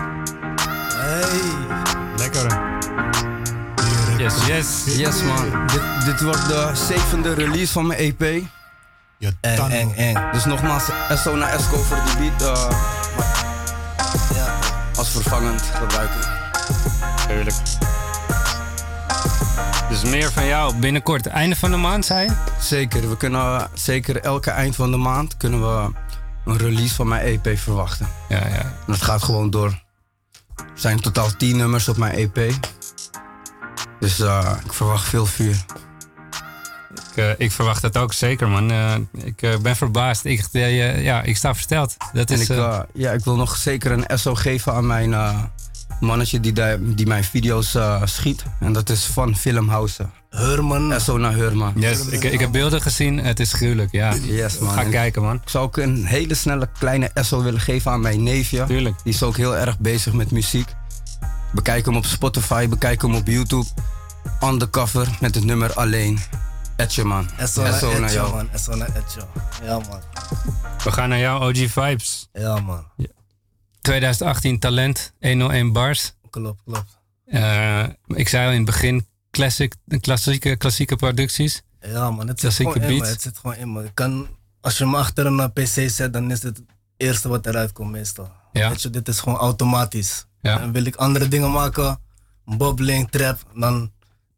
[0.93, 1.39] Hey.
[2.17, 2.59] Lekker.
[4.17, 4.83] Yes, yes.
[4.97, 5.67] Yes man.
[5.67, 8.43] Dit, dit wordt de zevende release van mijn EP.
[9.17, 10.15] Ja, Eng, dan- eng, eng.
[10.31, 10.83] Dus nogmaals,
[11.23, 12.41] SO naar Esco voor die beat.
[12.57, 12.69] eh,
[14.35, 14.53] Ja.
[14.97, 16.19] als vervangend gebruiken.
[17.27, 17.55] Tuurlijk.
[19.89, 21.27] Dus meer van jou binnenkort.
[21.27, 22.31] Einde van de maand, zei je?
[22.59, 25.91] Zeker, we kunnen zeker elke eind van de maand kunnen we
[26.45, 28.07] een release van mijn EP verwachten.
[28.29, 28.61] Ja, ja.
[28.61, 29.83] En dat gaat gewoon door.
[30.55, 32.53] Er zijn totaal 10 nummers op mijn EP.
[33.99, 35.65] Dus eh, ik verwacht veel vuur.
[36.93, 38.71] Ik, eh, ik verwacht dat ook zeker, man.
[38.71, 40.25] Eh, ik ben verbaasd.
[40.25, 41.95] Ik, ja, ik sta versteld.
[42.13, 45.15] Dat En is, ik, ja, ik wil nog zeker een SO geven aan mijn
[45.99, 46.53] mannetje die,
[46.95, 48.43] die mijn video's schiet.
[48.59, 50.11] En dat is van Filmhausen.
[50.35, 51.01] Herman.
[51.01, 51.71] SO naar Hurma.
[51.75, 53.17] yes, ik, ik heb beelden gezien.
[53.17, 54.13] Het is gruwelijk, ja.
[54.15, 54.73] Yes, man.
[54.73, 55.35] Ga En kijken, man.
[55.35, 58.65] Ik zou ook een hele snelle kleine SO willen geven aan mijn neefje.
[58.65, 58.95] Tuurlijk.
[59.03, 60.69] Die is ook heel erg bezig met muziek.
[61.53, 63.65] Bekijk hem op Spotify, bekijk hem op YouTube.
[64.43, 66.19] Undercover met het nummer Alleen.
[66.75, 67.27] Etje man.
[67.43, 68.33] SO naar SO naar Etjo, jou.
[68.35, 68.49] man.
[68.53, 69.21] SO naar Etjo.
[69.63, 69.99] Ja, man.
[70.83, 72.29] We gaan naar jou, OG Vibes.
[72.33, 72.85] Ja, man.
[73.81, 76.13] 2018 Talent, 101 bars.
[76.29, 76.97] Klopt, klopt.
[77.25, 81.61] Eh, ik zei al in het begin, classic, klassieke, klassieke producties.
[81.81, 82.27] Ja, man.
[82.27, 83.05] Het zit gewoon in me.
[83.05, 83.91] Het zit gewoon in me.
[83.93, 84.27] Kan,
[84.61, 86.65] als je hem achter een PC zet, dan is het het
[86.97, 88.31] eerste wat eruit komt meestal.
[88.51, 88.69] Ja.
[88.69, 90.25] Weet je, dit is gewoon automatisch.
[90.41, 90.59] Ja.
[90.61, 91.99] En wil ik andere dingen maken,
[92.45, 93.91] bobbeling, trap, dan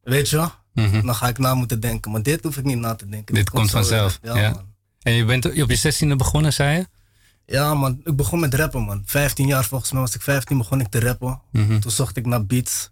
[0.03, 0.49] weet je,
[0.86, 1.05] Mhm.
[1.05, 2.12] Dan ga ik na moeten denken.
[2.12, 3.36] Maar dit hoef ik niet na te denken.
[3.36, 4.19] Dit komt vanzelf.
[4.21, 4.75] Ja, man.
[5.01, 6.88] En je bent op je 16e begonnen, zei je?
[7.45, 8.01] Ja, man.
[8.03, 9.01] Ik begon met rappen, man.
[9.05, 11.41] 15 jaar volgens mij was ik 15, begon ik te rappen.
[11.51, 11.79] Mhm.
[11.79, 12.91] Toen zocht ik naar beats.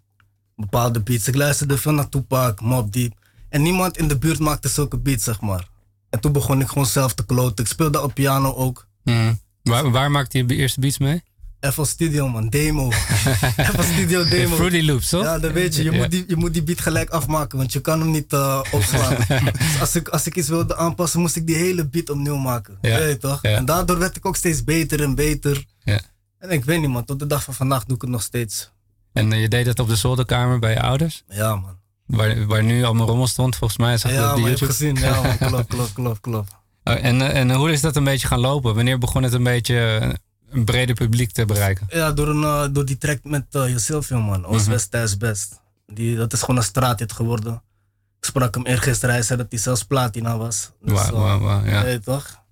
[0.56, 1.28] Bepaalde beats.
[1.28, 3.12] Ik luisterde veel naar Tupac, Mob Deep.
[3.48, 5.68] En niemand in de buurt maakte zulke beats, zeg maar.
[6.10, 7.64] En toen begon ik gewoon zelf te kloten.
[7.64, 8.86] Ik speelde op piano ook.
[9.04, 9.34] Mhm.
[9.62, 11.22] Waar, waar maakte je je eerste beats mee?
[11.60, 12.48] FL Studio, man.
[12.48, 12.90] Demo.
[13.72, 14.54] FL Studio demo.
[14.54, 15.22] Fruity Loops, toch?
[15.22, 15.82] Ja, dat weet je.
[15.82, 18.60] Je, moet die, je moet die beat gelijk afmaken, want je kan hem niet eh,
[18.70, 19.16] opslaan.
[19.58, 22.78] dus als ik, als ik iets wilde aanpassen, moest ik die hele beat opnieuw maken.
[22.80, 22.98] Ja.
[22.98, 23.42] Weet je toch?
[23.42, 23.56] Ja.
[23.56, 25.64] En daardoor werd ik ook steeds beter en beter.
[25.84, 26.00] Ja.
[26.38, 27.04] En ik weet niet, man.
[27.04, 28.70] Tot de dag van vandaag doe ik het nog steeds.
[29.16, 31.22] En eh, je deed dat op de zolderkamer bij je ouders?
[31.28, 31.76] Ja, man.
[32.06, 33.96] Waar, waar nu allemaal rommel stond, volgens mij.
[33.98, 34.66] Zag Ja, maar je YouTube?
[34.66, 34.94] gezien.
[34.96, 35.38] Ja, man.
[35.48, 36.52] Klopt, klopt, klopt, klopt.
[36.84, 38.74] Oh, en, eh, en hoe is dat een beetje gaan lopen?
[38.74, 40.08] Wanneer begon het een beetje eh,
[40.50, 41.86] een breder publiek te bereiken?
[41.90, 44.44] Ja, door, een, door die track met uh, Josilvio, man.
[44.46, 44.78] Oost, Mhm.
[44.90, 45.60] Thuis, Best.
[45.86, 47.62] Die, dat is gewoon een straathit geworden.
[48.18, 49.14] Ik sprak hem eergisteren.
[49.14, 50.70] Hij zei dat hij zelfs platina was.
[50.82, 51.98] Dus, wauw, ja.
[52.04, 52.44] toch?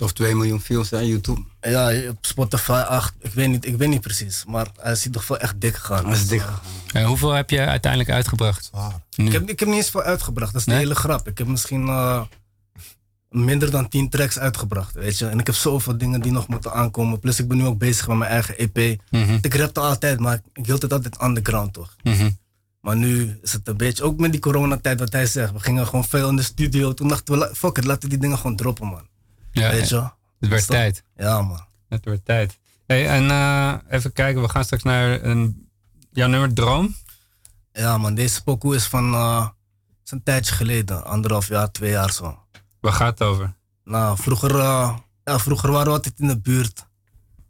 [0.00, 1.42] Of 2 miljoen views aan YouTube.
[1.60, 3.14] Ja, op Spotify 8.
[3.20, 4.44] Ik weet niet, ik weet niet precies.
[4.46, 6.04] Maar hij is in ieder geval echt dik gegaan.
[6.04, 6.42] Hij is dik
[6.92, 8.70] En hoeveel heb je uiteindelijk uitgebracht?
[9.16, 10.52] Ik heb, ik heb niet eens veel uitgebracht.
[10.52, 10.80] Dat is de Nee?
[10.80, 11.28] hele grap.
[11.28, 12.22] Ik heb misschien eh,
[13.28, 14.94] minder dan 10 tracks uitgebracht.
[14.94, 15.26] Weet je?
[15.26, 17.18] En ik heb zoveel dingen die nog moeten aankomen.
[17.20, 19.00] Plus ik ben nu ook bezig met mijn eigen EP.
[19.10, 19.38] Mhm.
[19.42, 21.96] Ik rapte altijd, maar ik- ik hield het altijd underground toch.
[22.02, 22.30] Mhm.
[22.80, 25.52] Maar nu is het een beetje, ook met die coronatijd wat hij zegt.
[25.52, 26.94] We gingen gewoon veel in de studio.
[26.94, 29.08] Toen dachten we, fuck it, laten we die dingen gewoon droppen man.
[29.52, 30.12] Ja, Weet je wel?
[30.40, 31.02] Het werd tijd.
[31.16, 31.66] Ja man.
[31.88, 32.58] Het wordt tijd.
[32.86, 35.68] Hey, en eh, even kijken, we gaan straks naar een,
[36.12, 36.94] jouw nummer Droom.
[37.72, 39.48] Ja man, deze pokoe is van eh,
[40.04, 41.04] is een tijdje geleden.
[41.04, 42.38] Anderhalf jaar, twee jaar zo.
[42.80, 43.54] Waar gaat het over?
[43.84, 46.86] Nou, vroeger, eh, ja, vroeger waren we altijd in de buurt.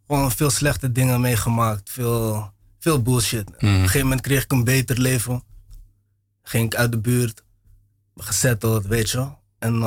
[0.07, 1.91] Gewoon veel slechte dingen meegemaakt.
[1.91, 3.49] Veel, veel bullshit.
[3.49, 5.43] Op een gegeven moment kreeg ik een beter leven.
[6.43, 7.45] Ging ik uit de buurt.
[8.17, 9.39] Gezetteld, weet je wel.
[9.59, 9.83] En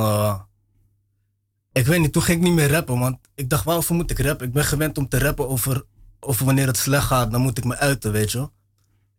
[1.74, 2.98] ik weet niet, toen ging ik niet meer rappen.
[2.98, 4.46] Want ik dacht, waarover moet ik rappen?
[4.46, 5.84] Ik ben gewend om te rappen over,
[6.20, 7.30] over wanneer het slecht gaat.
[7.30, 8.52] Dan moet ik me uiten, weet je wel.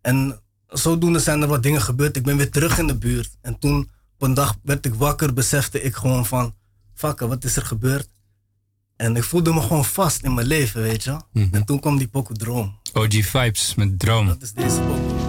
[0.01, 2.15] En zodoende zijn er wat dingen gebeurd.
[2.15, 3.37] Ik ben weer terug in de buurt.
[3.41, 6.55] En toen op een dag werd ik wakker, besefte ik gewoon van...
[6.93, 8.09] Fuck, wat is er gebeurd?
[8.95, 11.27] En ik voelde me gewoon vast in mijn leven, weet je wel.
[11.31, 11.55] Mhm.
[11.55, 12.79] En toen kwam die pokoe droom.
[12.93, 14.27] OG Vibes met Droom.
[14.27, 15.24] Dat is deze pokoe.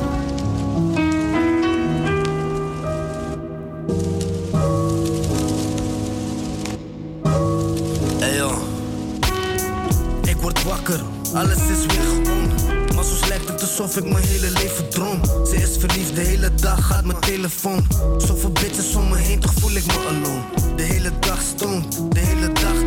[11.37, 12.47] Alles is weer gewoon.
[12.95, 15.21] Maar soms lijkt het alsof ik mijn hele leven droom.
[15.47, 17.87] Ze is verliefd, de hele dag gaat mijn telefoon.
[18.19, 20.75] Zoveel bitches om me heen, toch voel ik me alone.
[20.77, 22.86] De hele dag stoned, de hele dag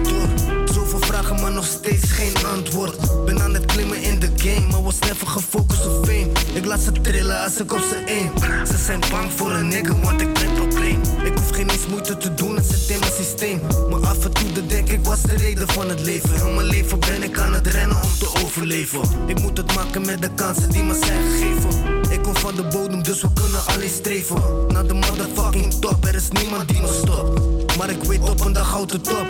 [1.60, 3.26] nog steeds geen antwoord.
[3.26, 6.30] Ben aan het klimmen in de game, maar was never gefocust op fame.
[6.54, 8.66] Ik laat ze trillen als ik op ze aim.
[8.66, 11.02] Ze zijn bang voor een nigger, want ik ben probleem.
[11.24, 13.62] Ik hoef geen eens moeite te doen, het zit in mijn systeem.
[13.90, 16.34] Maar af en toe denk ik, was de reden van het leven.
[16.34, 19.02] Heel mijn leven ben ik aan het rennen om te overleven.
[19.28, 22.12] Ik moet het maken met de kansen die me zijn gegeven.
[22.12, 24.42] Ik kom van de bodem, dus we kunnen alleen streven.
[24.68, 27.78] Naar de motherfucking top, er is niemand die me stopt.
[27.78, 29.28] Maar ik weet op een dag houdt het op.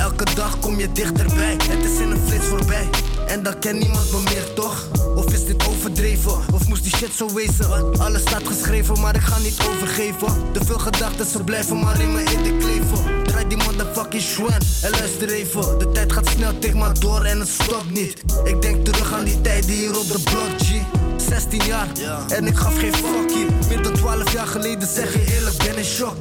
[0.00, 2.88] Elke dag kom je dichterbij, het is in een flits voorbij.
[3.26, 4.86] En dan kent niemand me meer, toch?
[5.16, 6.32] Of is dit overdreven?
[6.52, 7.98] Of moest die shit zo wezen?
[7.98, 10.52] Alles staat geschreven, maar ik ga niet overgeven.
[10.52, 13.24] Te veel gedachten, ze blijven maar in me in de kleven.
[13.24, 15.78] Draai die motherfucking schwan en luister even.
[15.78, 18.22] De tijd gaat snel, tik maar door en het stopt niet.
[18.44, 20.98] Ik denk terug aan die tijden hier op de blok, G.
[21.28, 21.88] 16 jaar
[22.28, 23.46] en ik gaf geen fuck hier.
[23.68, 26.16] Meer dan 12 jaar geleden zeg je eerlijk, ben in shock.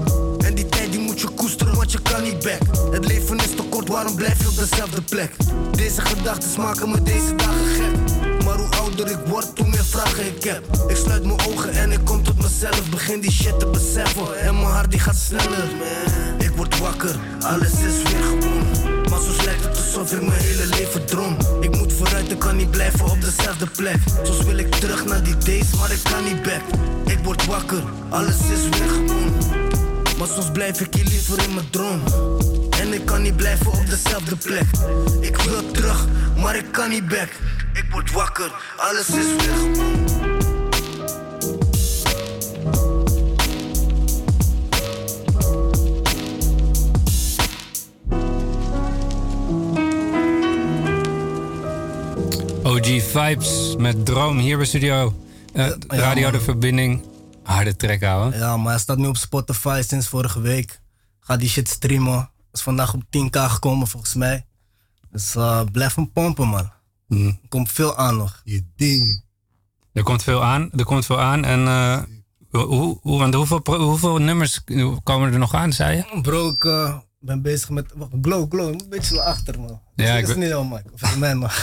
[0.46, 2.92] En die tijd die moet je koesteren, want je kan niet back.
[2.92, 5.32] Het leven is te kort, waarom blijf je op dezelfde plek?
[5.72, 8.44] Deze gedachten maken me deze dagen gek.
[8.46, 10.64] Maar hoe ouder ik word, hoe meer vragen ik heb.
[10.88, 12.90] Ik sluit mijn ogen en ik kom tot mezelf.
[12.90, 14.40] Begin die shit te beseffen.
[14.40, 15.70] En mijn hart die gaat sneller.
[16.38, 18.68] Ik word wakker, alles is weer gewoon.
[19.10, 21.38] Maar soms lijkt het alsof ik mijn hele leven droom.
[21.60, 24.00] Ik moet vooruit, ik kan niet blijven op dezelfde plek.
[24.24, 26.62] Soms wil ik terug naar die days, maar ik kan niet back.
[27.06, 29.59] Ik word wakker, alles is weer gewoon.
[30.20, 32.02] Maar soms blijf ik hier liever in mijn droom.
[32.80, 34.66] En ik kan niet blijven op dezelfde plek.
[35.20, 37.30] Ik wil terug, maar ik kan niet back.
[37.74, 40.08] Ik word wakker, alles is gewoon.
[52.64, 55.14] OG Vibes met Droom hier bij Studio.
[55.54, 56.32] Eh, Radio.
[56.32, 57.02] De Verbinding.
[57.50, 58.38] Harde track, ouwe.
[58.38, 60.82] Ja, maar hij staat nu op Spotify sinds vorige week.
[61.20, 62.30] Ga die shit streamen.
[62.52, 64.46] Is vandaag op 10k gekomen volgens mij.
[65.12, 66.72] Dus eh, blijf hem pompen, man.
[67.08, 67.26] Mhm.
[67.28, 68.42] Er komt veel aan nog.
[68.44, 69.24] Je ding.
[69.94, 70.70] Er komt veel aan.
[70.76, 71.46] Er komt veel aan.
[71.46, 72.02] En eh,
[72.50, 74.62] Hoe, hoe, want hoeveel, hoeveel nummers
[75.04, 76.22] komen er nog aan, zei je?
[76.22, 77.92] Bro, ik eh, ben bezig met.
[77.96, 78.68] Wacht, glow, glow.
[78.68, 79.82] Een beetje naar achter, man.
[79.96, 80.92] Ja, Ja, ik ik is weet- niet heel Mike.
[80.94, 81.50] Of man, man.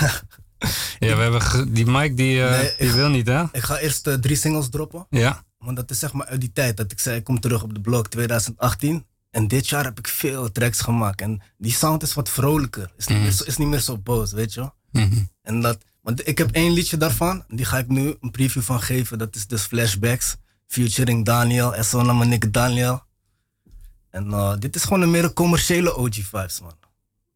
[0.98, 3.42] Ja, we hebben die Mike die, eh, Nee, die wil niet, hè?
[3.52, 5.06] Ik ga eerst drie singles droppen.
[5.10, 5.44] Ja.
[5.66, 7.74] Want dat is zeg maar uit die tijd dat ik zei, ik kom terug op
[7.74, 9.06] de blog 2018.
[9.30, 11.20] En dit jaar heb ik veel tracks gemaakt.
[11.20, 12.92] En die sound is wat vrolijker.
[12.96, 13.26] Is niet, Mhm.
[13.26, 14.74] meer, zo, is niet meer zo boos, weet je wel.
[14.90, 15.22] Mhm.
[15.42, 17.44] En dat, want ik heb één liedje daarvan.
[17.48, 19.18] Die ga ik nu een preview van geven.
[19.18, 20.36] Dat is dus Flashbacks.
[20.66, 21.74] Featuring Daniel.
[21.74, 23.02] En zo naar nick Daniel.
[24.10, 26.76] En eh, dit is gewoon een meer een commerciële OG vibes, man.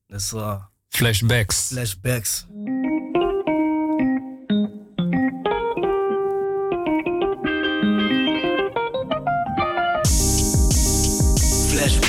[0.07, 1.67] Dus eh, Flashbacks.
[1.67, 2.47] Flashbacks.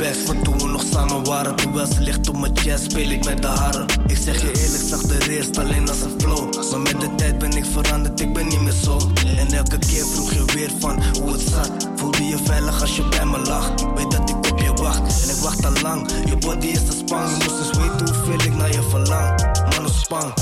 [0.01, 2.83] Flashbacks van toen we nog samen waren Terwijl ze ligt op mijn chest.
[2.83, 3.85] Speel ik met de haren.
[4.07, 6.71] Ik zeg je eerlijk, zag de eerst alleen als een flow.
[6.71, 8.99] Maar met de tijd ben ik veranderd, ik ben niet meer zo.
[9.37, 11.89] En elke keer vroeg je weer van hoe het zat.
[11.95, 13.69] Voelde je veilig als je bij me lag?
[13.95, 15.23] Weet dat ik op je wacht.
[15.23, 16.09] En ik wacht al lang.
[16.25, 19.41] Je body is de span, je moest eens weten hoeveel ik naar je verlang.
[19.69, 20.33] Man ontspan,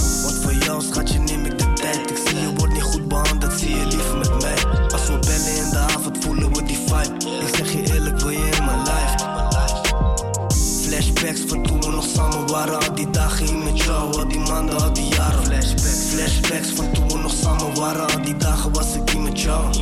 [11.20, 12.80] Flashbacks van toen we nog samen waren.
[12.80, 15.44] Al die dagen hier met jou, al die maanden, al die jaren.
[15.46, 18.02] Flashbacks, flashbacks van toen we nog samen waren.
[18.02, 19.74] Al die dagen was ik hier met jou.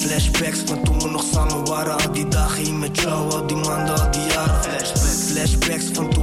[0.00, 1.92] Flashbacks van toen we nog samen waren.
[1.92, 4.62] Al die dagen hier met jou, al die maanden, al die jaren.
[4.62, 6.21] Flashbacks, flashbacks van toen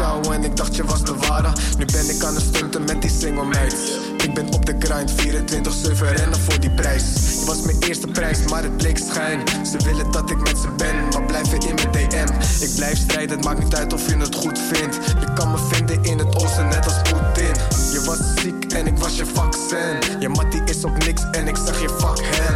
[0.00, 1.52] en ik dacht je was de ware.
[1.78, 3.74] Nu ben ik aan het stunten met die single meid.
[4.22, 7.02] Ik ben op de grind 24-7 rennen voor die prijs.
[7.40, 9.40] Je was mijn eerste prijs, maar het bleek schijn.
[9.66, 12.32] Ze willen dat ik met ze ben, maar blijven in mijn DM
[12.64, 14.96] Ik blijf strijden, het maakt niet uit of je het goed vindt.
[15.20, 17.54] Je kan me vinden in het oosten net als Poetin.
[17.92, 20.20] Je was ziek en ik was je vaccin.
[20.20, 22.54] Je mattie is op niks en ik zag je fuck hem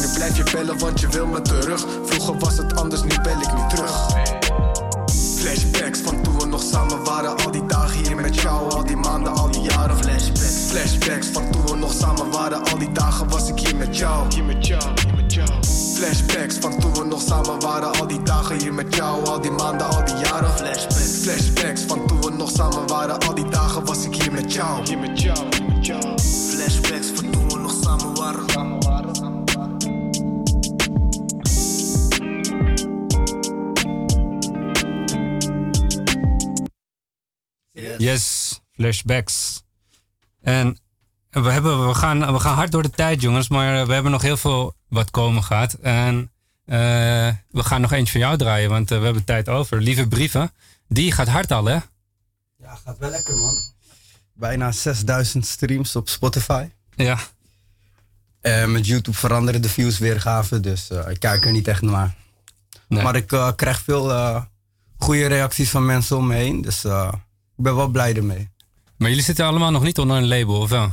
[0.00, 1.86] Nu blijf je bellen want je wil me terug.
[2.04, 4.06] Vroeger was het anders, nu bel ik niet terug.
[5.42, 5.91] Flashbacks
[6.72, 9.96] samen waren Al die dagen hier met jou, al die maanden, al die jaren.
[9.96, 13.96] Flashbacks, flashbacks van toen we nog samen waren Al die dagen was ik hier met
[13.96, 15.48] jou, hier met jou, hier met jou.
[15.94, 19.50] Flashbacks van toen we nog samen waren Al die dagen hier met jou, al die
[19.50, 20.50] maanden, al die jaren.
[20.50, 24.52] Flashbacks, flashbacks van toen we nog samen waren Al die dagen was ik hier met
[24.52, 25.38] jou, hier met jou,
[37.98, 39.62] Yes, flashbacks.
[40.40, 40.78] En
[41.30, 43.48] we, hebben, we, gaan, we gaan hard door de tijd, jongens.
[43.48, 45.72] Maar we hebben nog heel veel wat komen gaat.
[45.72, 46.32] En
[46.64, 46.78] eh,
[47.50, 49.80] we gaan nog eentje van jou draaien, want eh, we hebben tijd over.
[49.80, 50.52] Lieve brieven.
[50.88, 51.78] Die gaat hard al, hè?
[52.56, 53.54] Ja, gaat wel lekker, man.
[54.32, 56.68] Bijna 6000 streams op Spotify.
[56.94, 57.18] Ja.
[58.40, 62.14] Eh, met YouTube veranderen de views weergave, dus eh, ik kijk er niet echt naar.
[62.88, 64.42] Maar ik krijg veel eh,
[64.96, 67.12] goede reacties van mensen om me heen, dus eh,
[67.62, 68.50] ben wel blij ermee.
[68.96, 70.92] Maar jullie zitten allemaal nog niet onder een label, of wel?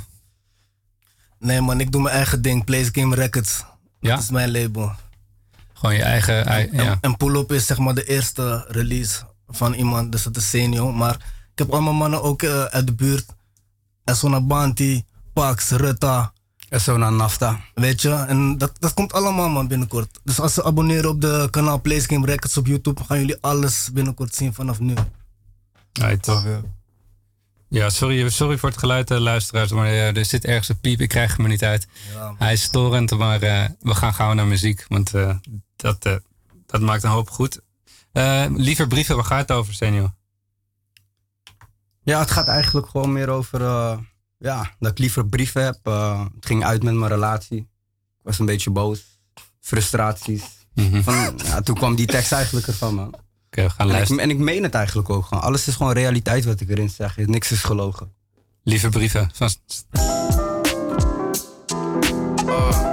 [1.39, 2.63] Nee man, ik doe mijn eigen ding.
[2.65, 3.63] Place Game Records.
[3.99, 4.13] Ja?
[4.15, 4.91] Dat is mijn label.
[5.73, 6.45] Gewoon je eigen...
[6.45, 6.97] ei- En, ja.
[7.01, 10.11] en Pull Up is zeg maar de eerste release van iemand.
[10.11, 10.93] Dus dat is senior.
[10.95, 11.15] Maar
[11.51, 13.25] ik heb allemaal mannen ook eh, uit de buurt.
[14.03, 15.03] Esona Banti,
[15.33, 16.33] Pax, Rutta.
[16.69, 17.59] Esona Nafta.
[17.73, 20.19] Weet je, en dat, dat komt allemaal man binnenkort.
[20.23, 23.89] Dus als ze abonneren op de kanaal Place Game Records op YouTube, gaan jullie alles
[23.93, 24.93] binnenkort zien vanaf nu.
[25.99, 26.27] Right.
[27.69, 29.71] Ja, sorry, sorry voor het geluid, eh, luisteraars.
[29.71, 31.01] Maar eh, er zit ergens een piep.
[31.01, 31.87] Ik krijg hem er niet uit.
[32.37, 34.85] Hij is storend, maar eh, we gaan gauw naar muziek.
[34.87, 35.11] Want
[35.75, 36.21] dat,
[36.65, 37.61] dat maakt een hoop goed.
[38.55, 40.13] Liever brieven, waar gaat het over, senior?
[42.03, 43.61] Ja, het gaat eigenlijk gewoon meer over
[44.37, 45.79] ja, dat ik liever brieven heb.
[46.35, 47.59] Het ging uit met mijn relatie.
[47.59, 49.03] Ik was een beetje boos.
[49.59, 50.43] Frustraties.
[50.75, 53.15] Van, ja, toen kwam die tekst eigenlijk ervan, man.
[53.51, 55.43] Gaan en, ik, en ik meen het eigenlijk ook gewoon.
[55.43, 57.17] Alles is gewoon realiteit wat ik erin zeg.
[57.17, 58.11] Niks is gelogen.
[58.63, 59.29] Lieve brieven.
[59.33, 59.49] Van...
[62.41, 62.88] Liever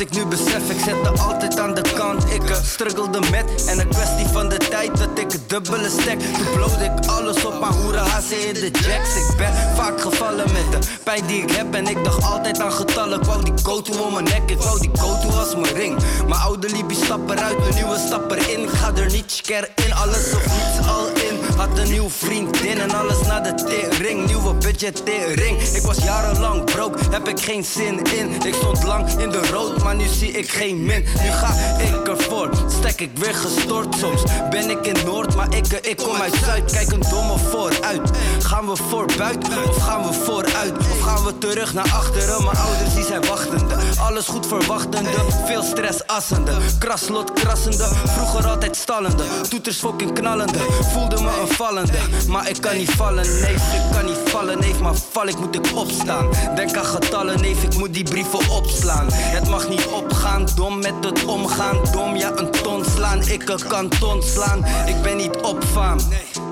[0.00, 0.70] ik nu besef.
[0.70, 2.24] Ik zet er altijd aan de kant.
[2.32, 6.20] Ik eh, struggelde met en een kwestie van de tijd dat ik het dubbele stek.
[6.20, 9.14] Toen blowde ik alles op, maar hoeren hazen in de jacks.
[9.16, 11.74] Ik ben vaak gevallen met de pijn die ik heb.
[11.74, 13.20] En ik dacht altijd aan getallen.
[13.20, 15.98] Ik wou die go-to om mijn nek, ik wou die go-to als mijn ring.
[16.26, 18.68] Mijn oude Libie stap eruit, mijn nieuwe stap erin.
[18.68, 21.56] Ga er niet sker in, alles of niets al in.
[21.56, 24.26] Had een nieuw vriendin en alles naar de tering.
[24.26, 25.60] Nieuwe bitch budgettering.
[25.60, 28.42] Ik was jarenlang broke, heb ik geen zin in.
[28.44, 31.04] Ik stond lang in de rood, nu zie ik geen min.
[31.22, 33.94] Nu ga ik ervoor, stek ik weer gestort.
[33.94, 36.72] Soms ben ik in Noord, maar ik, ik kom uit Zuid.
[36.72, 38.10] Kijk een domme vooruit.
[38.42, 40.78] Gaan we voorbuit of gaan we vooruit?
[40.78, 42.44] Of gaan we terug naar achteren?
[42.44, 43.74] Mijn ouders die zijn wachtende.
[44.00, 45.10] Alles goed verwachtende,
[45.46, 46.52] veel stress assende.
[46.78, 49.24] Kraslot krassende, vroeger altijd stallende.
[49.48, 50.58] Toeters fucking knallende,
[50.92, 51.98] voelde me een vallende.
[52.28, 54.58] Maar ik kan niet vallen, nee, ik kan niet vallen.
[54.58, 56.28] Nee, maar val ik moet ik opstaan.
[56.54, 59.06] Denk aan getallen, nee, ik moet die brieven opslaan.
[59.10, 61.78] Het mag niet opgaan, dom met het omgaan.
[61.92, 64.64] Dom, ja, een ton slaan, ik kan ton slaan.
[64.86, 65.98] Ik ben niet op faam,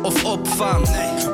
[0.03, 0.83] of op faam,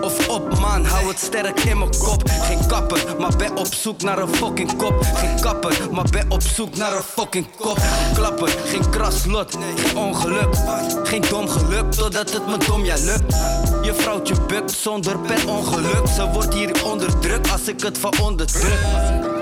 [0.03, 0.85] of op man.
[0.85, 2.23] Hou het sterk in mijn kop.
[2.29, 4.95] Geen kapper, maar ben op zoek naar een fucking kop.
[5.15, 7.79] Geen kapper, maar ben op zoek naar een fucking kop.
[8.15, 10.55] Klapper, geen kraslot, geen ongeluk.
[11.03, 13.35] Geen dom geluk, totdat het me dom ja lukt.
[13.83, 16.07] Je vrouwtje bukt zonder per ongeluk.
[16.17, 19.34] Ze wordt hier onder druk als ik het van onderdruk.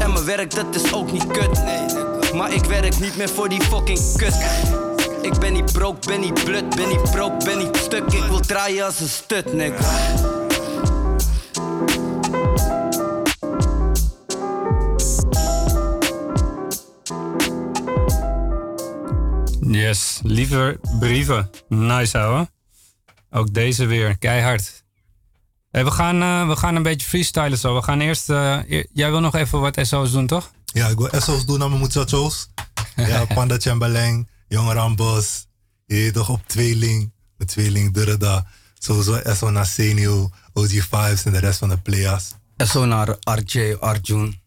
[0.00, 1.62] En mijn werk, dat is ook niet kut.
[2.34, 4.34] Maar ik werk niet meer voor die fucking kut.
[5.22, 8.12] Ik ben niet broke, ben niet blut, ben niet broke, ben niet stuk.
[8.12, 10.18] Ik wil draaien als een stut, nigga.
[19.60, 21.50] Yes, liever brieven.
[21.68, 22.48] Nice ouwe.
[23.30, 24.84] Ook deze weer, keihard.
[25.70, 27.74] Hey, we, gaan, eh, we gaan een beetje freestylen zo.
[27.74, 28.30] We gaan eerst...
[28.30, 30.50] eh, eer- jij wil nog even wat SO's doen, toch?
[30.64, 32.48] Ja, ik wil SO's doen aan mijn muchachos.
[32.96, 35.46] Ja, Panda Chamberlain, Jonge Rambos.
[35.86, 37.12] Je toch op tweeling.
[37.36, 38.46] De tweeling Durda.
[38.78, 42.24] Sowieso SO naar Senio, OG Vibes en de rest van de players.
[42.56, 44.40] SO naar RJ, Arjun.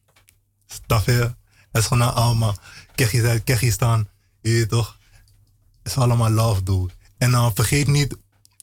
[0.67, 1.35] Staf je?
[1.73, 2.53] SO naar Alma.
[2.95, 4.07] Kegis uit Kegistan.
[4.41, 4.97] Je toch?
[5.83, 6.93] Het is allemaal love, dude.
[7.17, 8.15] En uh, vergeet niet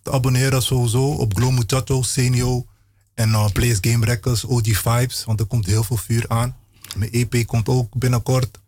[0.02, 2.66] te abonneren sowieso op Glow Muchachos, Senio.
[3.14, 5.24] En uh, Place Game Records, OG Vibes.
[5.24, 6.56] Want er komt heel veel vuur aan.
[6.96, 8.60] Mijn EP komt ook binnenkort.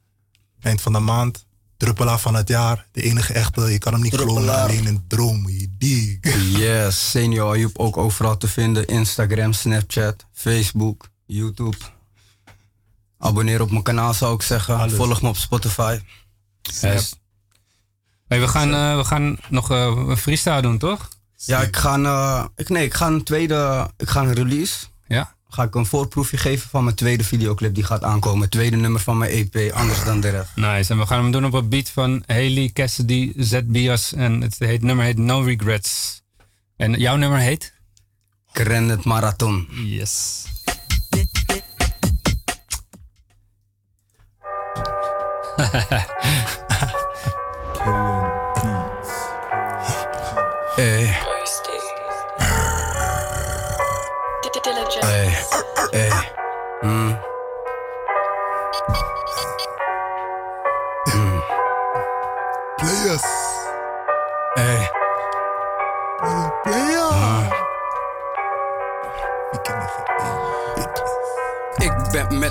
[0.60, 1.44] Eind van de maand.
[1.76, 2.86] Druppelaar van het jaar.
[2.92, 3.60] De enige echte.
[3.60, 4.62] Je kan hem niet klonen.
[4.62, 5.46] Alleen in droom.
[5.78, 6.18] Die.
[6.58, 8.86] Yes, Senior Ayub ook overal te vinden.
[8.86, 11.76] Instagram, Snapchat, Facebook, YouTube.
[13.18, 14.90] Abonneer op mijn kanaal zou ik zeggen.
[14.90, 15.98] Volg me op Spotify.
[16.62, 17.14] Yes.
[18.28, 21.08] Hey, we, gaan, eh, we gaan nog eh, een freestyle doen, toch?
[21.44, 24.86] Ja, ik ga een, eh, ik, nee, ik ga een tweede, ik ga een release.
[25.06, 25.34] Ja.
[25.48, 28.50] Ga ik een voorproefje geven van mijn tweede videoclip die gaat aankomen.
[28.50, 30.56] Tweede nummer van mijn EP, anders dan de rest.
[30.56, 30.92] Nice.
[30.92, 34.12] En we gaan hem doen op een beat van Haley Cassidy, Z Bias.
[34.12, 36.22] En het heet, nummer heet No Regrets.
[36.76, 37.72] En jouw nummer heet?
[38.52, 39.68] Ik ren het marathon.
[39.84, 40.44] Yes.
[50.74, 51.31] Hey.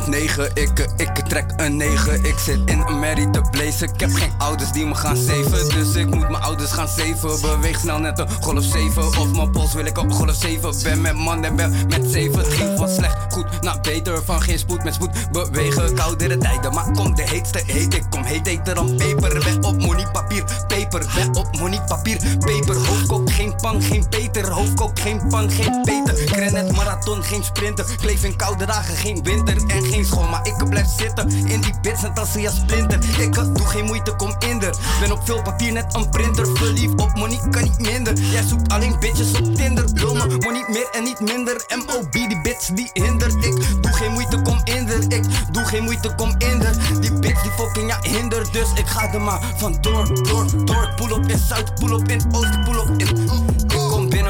[0.01, 2.23] Met negen, ik, ik trek een negen.
[2.23, 3.93] Ik zit in een merrie te blazen.
[3.93, 5.69] Ik heb geen ouders die me gaan zeven.
[5.69, 7.41] Dus ik moet mijn ouders gaan zeven.
[7.41, 9.19] Beweeg snel net een golf 7.
[9.19, 10.73] Op mijn pols wil ik op golf 7.
[10.83, 12.39] Ben met man en ben met zeven.
[12.39, 14.23] Het ging slecht goed naar beter.
[14.23, 15.95] Van geen spoed met spoed bewegen.
[15.95, 17.93] Koudere tijden, maar kom de heetste heet.
[17.93, 19.39] Ik kom heet heter dan peper.
[19.43, 21.05] Ben op money papier, peper.
[21.15, 22.75] Ben op money papier, peper.
[22.75, 23.20] Hoofdkook
[23.51, 24.51] geen pan, geen peter.
[24.51, 26.19] Hoofdkook geen pan, geen peter.
[26.65, 27.85] Ik marathon, geen sprinter.
[27.91, 30.27] Ik leef in koude dagen, geen winter en geen school.
[30.27, 32.99] Maar ik blijf zitten in die bits net als een splinter.
[33.19, 34.75] Ik doe geen moeite, kom in er.
[34.99, 36.57] Ben op veel papier net een printer.
[36.57, 38.13] Verliefd op money, kan niet minder.
[38.13, 39.85] Jij zoekt alleen bitches op Tinder.
[39.93, 41.65] Wil me money meer en niet minder.
[41.87, 43.33] MOB, die bitch die hindert.
[43.33, 45.03] Ik doe geen moeite, kom in er.
[45.07, 47.01] Ik doe geen moeite, kom in er.
[47.01, 48.51] Die bitch die fucking ja hinder.
[48.51, 50.93] Dus ik ga er maar van door, door, door.
[50.95, 53.40] Pull op in Zuid, pull op in Oost, pull op in.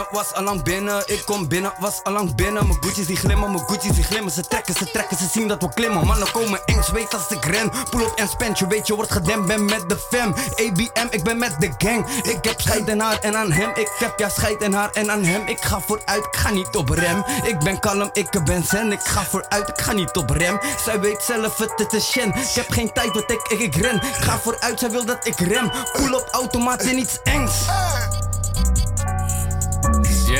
[0.01, 1.03] Binnen, was allang binnen.
[1.05, 2.67] Ik kom binnen, was allang binnen.
[2.67, 4.31] Mijn Gucci's die glimmen, mijn Gucci's die glimmen.
[4.31, 6.05] Ze trekken, ze trekken, ze zien dat we klimmen.
[6.05, 7.71] Mannen komen eng, zweet als ik ren.
[7.89, 9.47] Pull op en spend, je weet je wordt gedempt.
[9.47, 12.05] Ben met de fam, ABM, ik ben met de gang.
[12.23, 13.69] Ik heb scheid en haar en aan hem.
[13.69, 15.47] Ik heb ja scheid en haar en aan hem.
[15.47, 17.23] Ik ga vooruit, ik ga niet op rem.
[17.43, 18.91] Ik ben kalm, ik ben zen.
[18.91, 20.59] Ik ga vooruit, ik ga niet op rem.
[20.83, 22.27] Zij weet zelf, het is shen.
[22.27, 24.01] Ik heb geen tijd, wat ik, ik, ik ren.
[24.03, 25.71] Ga vooruit, zij wil dat ik rem.
[25.93, 27.53] Pull op automaat in iets engs.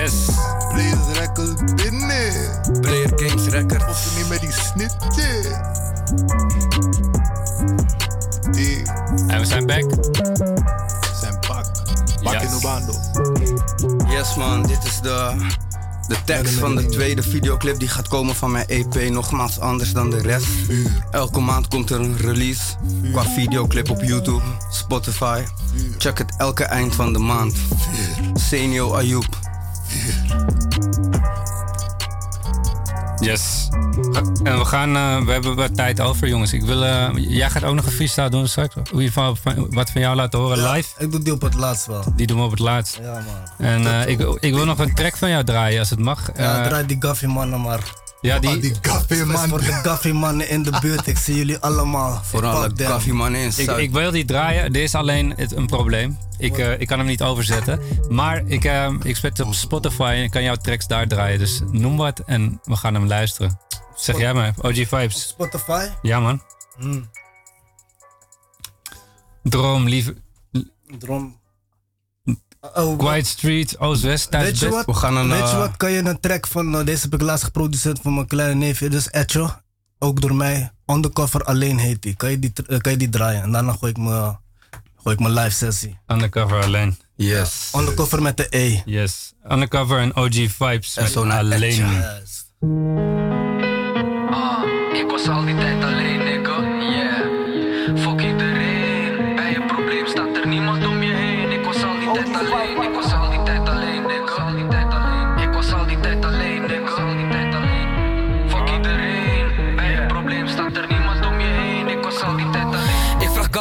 [0.01, 0.25] Yes.
[0.69, 2.33] Players Records binnen.
[2.81, 3.85] Player Games Records.
[3.85, 5.59] Of niet met die snitje.
[8.51, 8.81] Die.
[9.27, 9.85] En we zijn back.
[11.19, 11.65] Zijn bak.
[12.23, 12.43] Bak Yes.
[12.43, 12.93] in Obando.
[14.07, 15.35] Yes man, dit is de,
[16.07, 20.09] De tekst van de tweede videoclip die gaat komen van mijn EP nogmaals anders dan
[20.09, 20.47] de rest.
[21.11, 22.61] Elke maand komt er een release
[23.11, 25.43] qua videoclip op YouTube, Spotify.
[25.97, 27.55] Check het elke eind van de maand.
[28.33, 29.50] Senio Ayoub.
[33.19, 33.67] Yes.
[34.43, 36.53] En we gaan, eh, we hebben wat tijd over, jongens.
[36.53, 38.75] Ik wil, eh, jij gaat ook nog een freestyle doen straks.
[38.91, 39.37] Hoe je van,
[39.69, 40.89] wat van jou laten horen Ja, live.
[40.97, 42.03] Ik doe die op het laatst wel.
[42.15, 42.99] Die doen we op het laatst.
[43.01, 43.67] Ja, man.
[43.67, 46.29] En eh, ik, ik wil nog een track van jou draaien, als het mag.
[46.37, 47.79] Ja, Eh, draai die Gaffy mannen maar.
[48.21, 49.49] Ja, die- die man.
[49.49, 51.07] Voor de Gaffy mannen in de buurt.
[51.07, 52.21] Ik zie jullie allemaal.
[52.23, 52.87] Voor Ik alle pak them.
[52.87, 54.63] Gaffy mannen in ik, ik wil die draaien.
[54.73, 56.17] Er is alleen het, een probleem.
[56.37, 57.79] Ik, eh, ik kan hem niet overzetten.
[58.09, 61.39] Maar ik, eh, ik zet het op Spotify en ik kan jouw tracks daar draaien.
[61.39, 63.59] Dus noem wat en we gaan hem luisteren.
[63.95, 65.27] Zeg jij maar, OG Vibes.
[65.27, 65.87] Spotify?
[66.01, 66.41] Ja, man.
[66.77, 67.09] Hmm.
[69.43, 70.15] Droom, lieve.
[70.99, 71.39] Droom.
[72.61, 74.85] Oh, Quiet Street, Oost-West, Weet je Thuisbest.
[74.85, 75.11] wat?
[75.27, 75.77] Weet je wat?
[75.77, 78.89] Kan je een track van uh, deze heb ik laatst geproduceerd voor mijn kleine neefje,
[78.89, 79.49] dus Etcho.
[79.99, 80.71] Ook door mij.
[80.85, 82.15] Undercover alleen heet die.
[82.15, 83.41] Kan je die, uh, kan je die draaien?
[83.43, 84.39] En daarna gooi ik mijn
[85.03, 85.99] gooi ik mijn live sessie.
[86.07, 86.97] Undercover alleen.
[87.15, 87.71] Yes.
[87.77, 88.81] Undercover met de E.
[88.85, 89.33] Yes.
[89.51, 91.61] Undercover en OG Vibes En met zo naar alleen.
[91.63, 91.83] Etche.
[94.29, 96.27] Ah, ik was al die tijd alleen,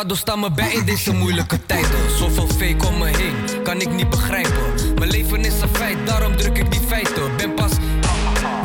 [0.09, 2.11] God, sta me bij in deze moeilijke tijden.
[2.19, 4.95] Zoveel fake om me heen, kan ik niet begrijpen.
[4.99, 7.37] Mijn leven is een feit, daarom druk ik die feiten.
[7.37, 7.71] Ben pas,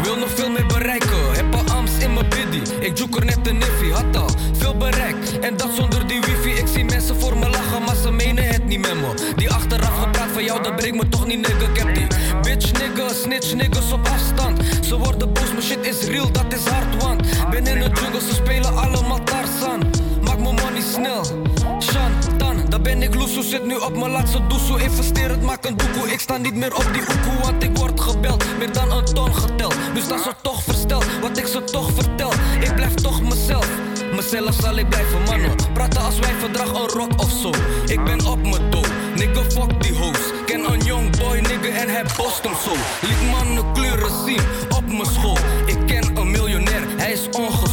[0.03, 1.33] wil nog veel meer bereiken.
[1.33, 2.71] Heb al angst in mijn biddy.
[2.79, 5.15] Ik zoek er net een niffy, had al veel bereik.
[5.41, 6.49] En dat zonder die wifi.
[6.49, 9.33] Ik zie mensen voor me lachen, maar ze menen het niet met me.
[9.35, 11.65] Die achteraf gepraat van jou, dat brengt me toch niet nigga.
[11.93, 14.59] Ik bitch nigga, snitch niggas op afstand.
[14.87, 18.19] Ze worden boos, maar shit is real, dat is hard, want ben in de jungle,
[18.19, 19.94] ze spelen allemaal Tarzan.
[20.95, 21.23] Snel.
[21.79, 23.43] Shan, dan, daar ben ik loesoe.
[23.43, 24.81] Zit nu op mijn laatste doesoe.
[24.81, 26.11] Investeer het, maak een doekoe.
[26.11, 28.45] Ik sta niet meer op die oekoe, want ik word gebeld.
[28.57, 29.75] Meer dan een ton geteld.
[29.93, 32.31] Nu staan ze toch versteld, wat ik ze toch vertel.
[32.59, 33.69] Ik blijf toch mezelf.
[34.15, 35.55] Mezelf zal ik blijven mannen.
[35.73, 37.49] Praten als wij verdrag een rock of zo.
[37.87, 38.85] Ik ben op mijn doel.
[39.15, 40.19] Nigga, fuck die hoes.
[40.45, 42.71] Ken een young boy, nigga, en hij bost hem zo.
[43.07, 45.37] Liet mannen kleuren zien op mijn school.
[45.65, 47.64] Ik ken een miljonair, hij is ongeschoold.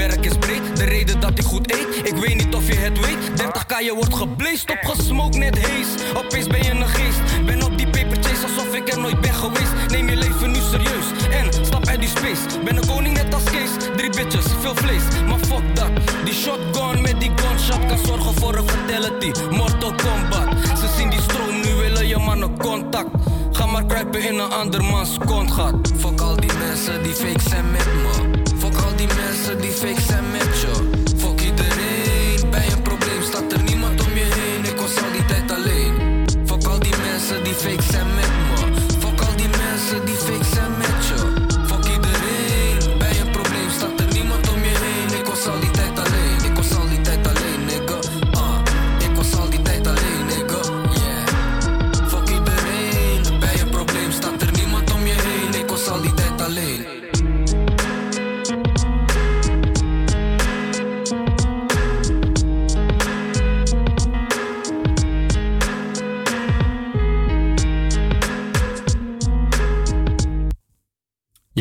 [0.00, 2.08] Netwerk is breed, de reden dat ik goed eet.
[2.08, 3.42] Ik weet niet of je het weet.
[3.42, 5.86] 30k, je wordt gebleest, opgesmokt net hees.
[6.14, 7.44] Opeens ben je een geest.
[7.46, 9.72] Ben op die paper chase alsof ik er nooit ben geweest.
[9.88, 12.64] Neem je leven nu serieus en stap uit die space.
[12.64, 13.70] Ben een koning net als Kees.
[13.96, 15.90] Drie bitches, veel vlees, maar fuck dat.
[16.24, 19.32] Die shotgun met die gunshot kan zorgen voor een fatality.
[19.50, 20.78] Mortal Kombat.
[20.78, 23.10] Ze zien die stroom, nu willen je mannen contact.
[23.52, 25.92] Ga maar kruipen in een andermans kont gaat.
[25.98, 28.39] Fuck al die mensen die fake zijn met me.
[29.00, 30.30] Fuck al die mensen die fake zijn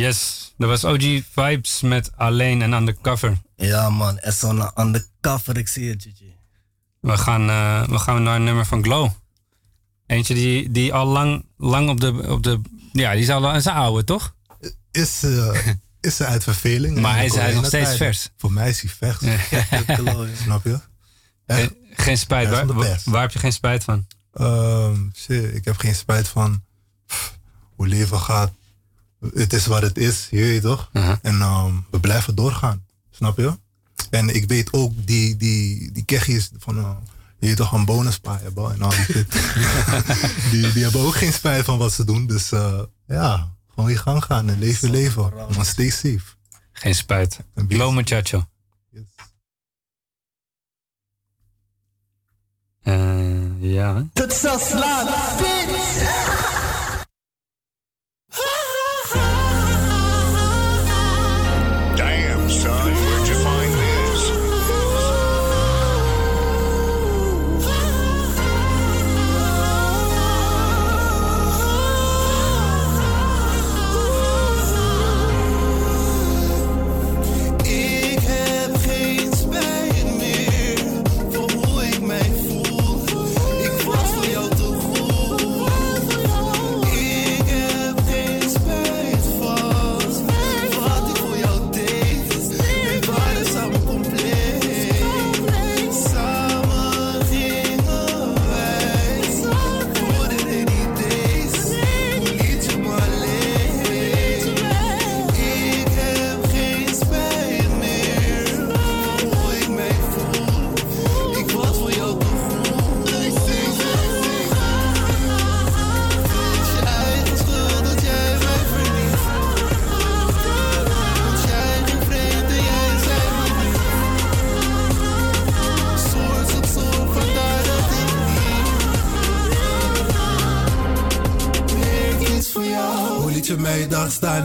[0.09, 3.37] Yes, dat was OG Vibes met Alleen en Undercover.
[3.55, 6.07] Ja man, en zo'n undercover, ik zie het.
[6.99, 9.09] We gaan, eh, we gaan naar een nummer van Glow.
[10.05, 12.61] Eentje die, die al lang, lang op de, op de...
[12.91, 14.35] Ja, die is al een oude, toch?
[14.91, 15.67] Is, eh,
[16.01, 16.99] is ze uit verveling?
[16.99, 18.29] Maar hij is- hij is nog steeds vers.
[18.37, 19.17] Voor mij is hij vers.
[20.43, 20.79] Snap je?
[21.47, 22.49] Geen, geen spijt.
[22.49, 22.65] Waar,
[23.05, 24.07] waar, heb je geen spijt van?
[24.33, 26.63] Ehm, shit, ik heb geen spijt van
[27.07, 27.37] pff,
[27.75, 28.51] hoe leven gaat.
[29.33, 30.89] Het is wat het is, je weet toch?
[31.21, 33.57] En ehm, we blijven doorgaan, snap je?
[34.09, 36.95] En ik weet ook, die, die, die kegjes van, eh,
[37.39, 39.31] je weet toch, een bonuspaai hebben en al die shit.
[40.51, 42.27] die, die hebben ook geen spijt van wat ze doen.
[42.27, 45.33] Dus eh, ja, gewoon je gang gaan en leven je leven.
[45.55, 46.37] Maar stay safe.
[46.71, 47.39] Geen spijt.
[47.67, 48.47] Glow muchacho.
[52.81, 54.07] Eh, ja.
[54.13, 55.07] Tot zal slaan,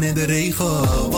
[0.05, 1.14] in de regen.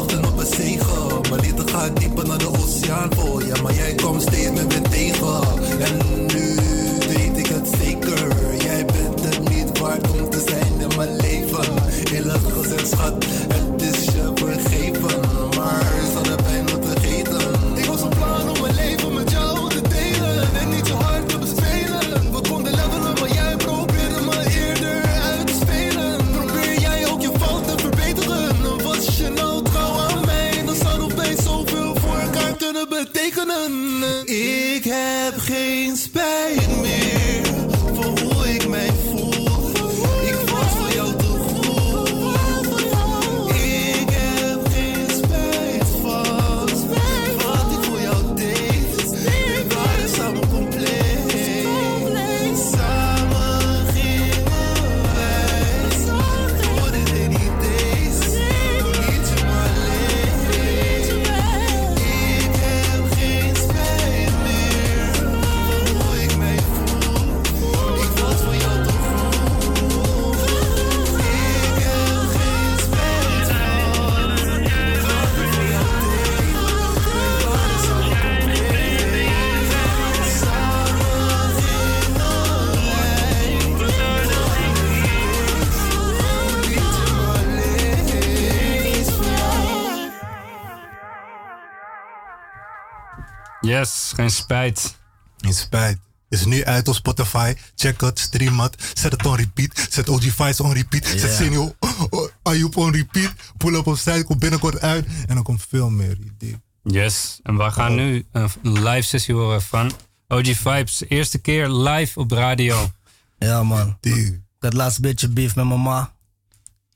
[93.67, 94.97] Yes, geen spijt.
[95.37, 95.99] Geen spijt.
[96.29, 97.55] Is nu uit op Spotify.
[97.75, 98.93] Check het, stream het.
[98.95, 99.87] Zet het on repeat.
[99.91, 101.07] Zet OG Files on repeat.
[101.07, 101.29] Zet Ja.
[101.29, 101.75] Senio
[102.11, 103.33] oh, Ayub on repeat.
[103.57, 104.25] Pull up op site.
[104.25, 105.07] Komt binnenkort uit.
[105.27, 106.19] En dan komt veel meer.
[106.19, 106.61] idee.
[106.83, 109.93] Yes, en we gaan nu een live sessie horen van
[110.29, 111.03] OG Vibes.
[111.09, 112.91] Eerste keer live op radio.
[113.39, 113.97] Ja, man.
[114.01, 116.13] Ik had laatst een beetje beef met mama.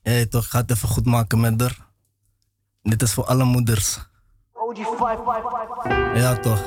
[0.03, 1.77] Hé, toch, ik ga het even goed maken met haar.
[2.83, 3.99] Dit is voor alle moeders.
[6.15, 6.63] Ja, toch.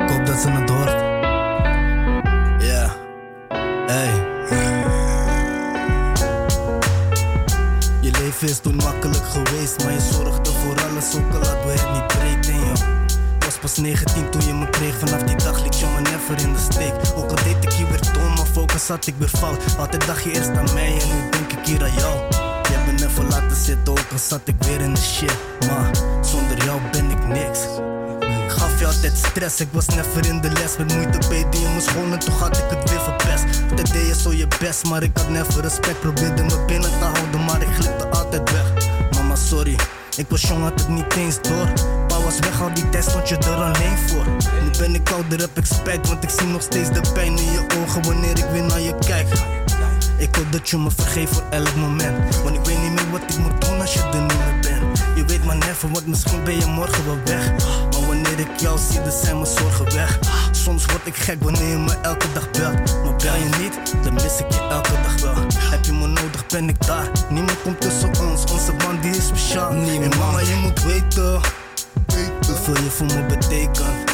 [0.00, 1.00] Ik hoop dat ze het hoort.
[2.62, 2.90] Ja.
[3.86, 4.34] Hey.
[8.00, 12.06] Je leven is toen makkelijk geweest, maar je zorgde voor alles, ook al het niet
[12.06, 12.72] breed in je.
[13.38, 16.52] Was pas 19 toen je me kreeg, vanaf die dag liet je me never in
[16.52, 16.94] de steek.
[17.16, 19.76] Ook al deed ik je weer dom, maar focus had ik weer fout.
[19.78, 22.35] Altijd dacht je eerst aan mij en nu denk ik hier aan jou.
[23.06, 25.36] Je hebt me never laten zitten, ook al zat ik weer in de shit.
[25.66, 25.90] Maar
[26.22, 27.60] zonder jou ben ik niks.
[28.20, 30.76] Ik gaf je altijd stress, ik was never in de les.
[30.76, 33.44] Met moeite beet in mijn schoon en toen had ik het weer verpest.
[33.70, 36.00] Altijd deed je zo je best, maar ik had never respect.
[36.00, 38.72] Probeerde me binnen te houden, maar ik glipte altijd weg.
[39.10, 39.76] Mama sorry,
[40.16, 41.72] ik was jong, had het niet eens door.
[42.06, 44.26] Pa was weg, al die tijd stond je er alleen voor.
[44.62, 47.52] Nu ben ik ouder, heb ik spijt Want ik zie nog steeds de pijn in
[47.52, 49.28] je ogen wanneer ik weer naar je kijk.
[50.18, 52.65] Ik hoop dat je me vergeeft voor elk moment Want
[53.10, 55.02] wat ik moet doen als je er niet meer bent.
[55.16, 57.50] Je weet maar never, want misschien ben je morgen wel weg.
[57.90, 60.18] Maar wanneer ik jou zie, dan zijn mijn zorgen weg.
[60.50, 63.04] Soms word ik gek wanneer je me elke dag belt.
[63.04, 65.34] Maar bel je niet, dan mis ik je elke dag wel.
[65.70, 67.10] Heb je me nodig, ben ik daar.
[67.30, 69.70] Niemand komt tussen ons, onze band die is speciaal.
[69.70, 71.40] En mama, je moet weten
[72.46, 74.10] Hoeveel je voor me betekent.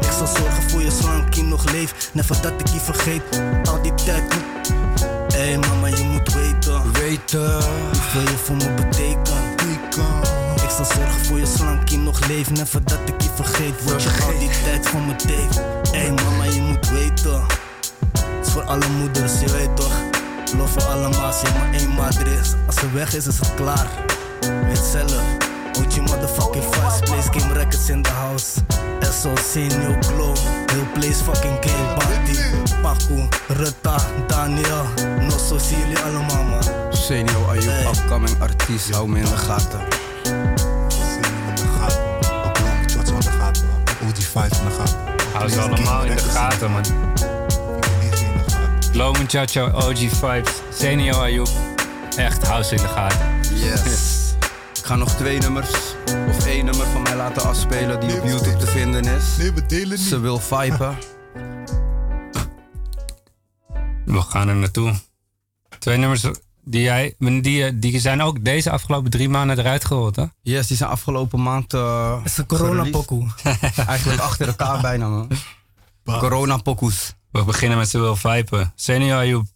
[0.00, 2.10] Ik zal zorgen voor je zolang ik hier nog leef.
[2.12, 3.22] Never dat ik je vergeet.
[3.64, 4.31] Al die tijd
[7.32, 7.62] Weten.
[7.92, 9.60] Hoeveel je voor me betekent.
[10.62, 12.50] Ik zal zorgen voor je ik hier nog leef.
[12.50, 13.84] Never dat ik je vergeet.
[13.84, 15.60] Wat je al die tijd voor me deed.
[15.92, 17.42] Hey mama, je moet weten.
[18.12, 19.92] Het is voor alle moeders, je weet toch.
[20.56, 22.54] Love voor allemaal, als je maar één moeder is.
[22.66, 23.86] Als ze weg is, is het klaar.
[24.66, 25.22] Weet zelf.
[25.78, 28.60] OG motherfucking fast place, game records in the house.
[29.00, 32.38] SOC, New Glow, heel place fucking game party.
[32.82, 34.84] Paku, Rutta, Daniel,
[35.20, 36.91] Nosso, zie jullie allemaal.
[37.12, 39.80] Senior Ayub, upcoming artiest, hou me in de gaten.
[44.02, 44.98] OG Files in de gaten.
[45.32, 46.84] Hou ze allemaal in de gaten, man.
[48.92, 51.48] Loman Chacho, OG Vibes, Senior Ayub.
[52.16, 53.26] Echt, hou ze in de gaten.
[53.54, 54.34] Yes.
[54.78, 55.70] Ik ga nog twee nummers,
[56.28, 59.36] of één nummer van mij laten afspelen die op YouTube te vinden is.
[59.38, 60.08] Nee, we delen niet.
[60.08, 60.96] Ze wil vipen.
[64.04, 64.94] We gaan er naartoe.
[65.78, 66.24] Twee nummers
[66.64, 70.24] die, jij, die, die zijn ook deze afgelopen drie maanden eruit gerold, hè?
[70.42, 71.74] Yes, die zijn afgelopen maand.
[71.74, 73.30] Uh, is een corona-pokoe.
[73.86, 75.28] Eigenlijk achter elkaar bijna, man.
[76.04, 77.14] Corona-pokoes.
[77.30, 78.72] We beginnen met Ze wil vipen.
[78.74, 79.46] Senior Ayub.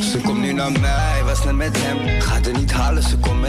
[0.00, 1.96] Ze komt nu naar mij, met hem.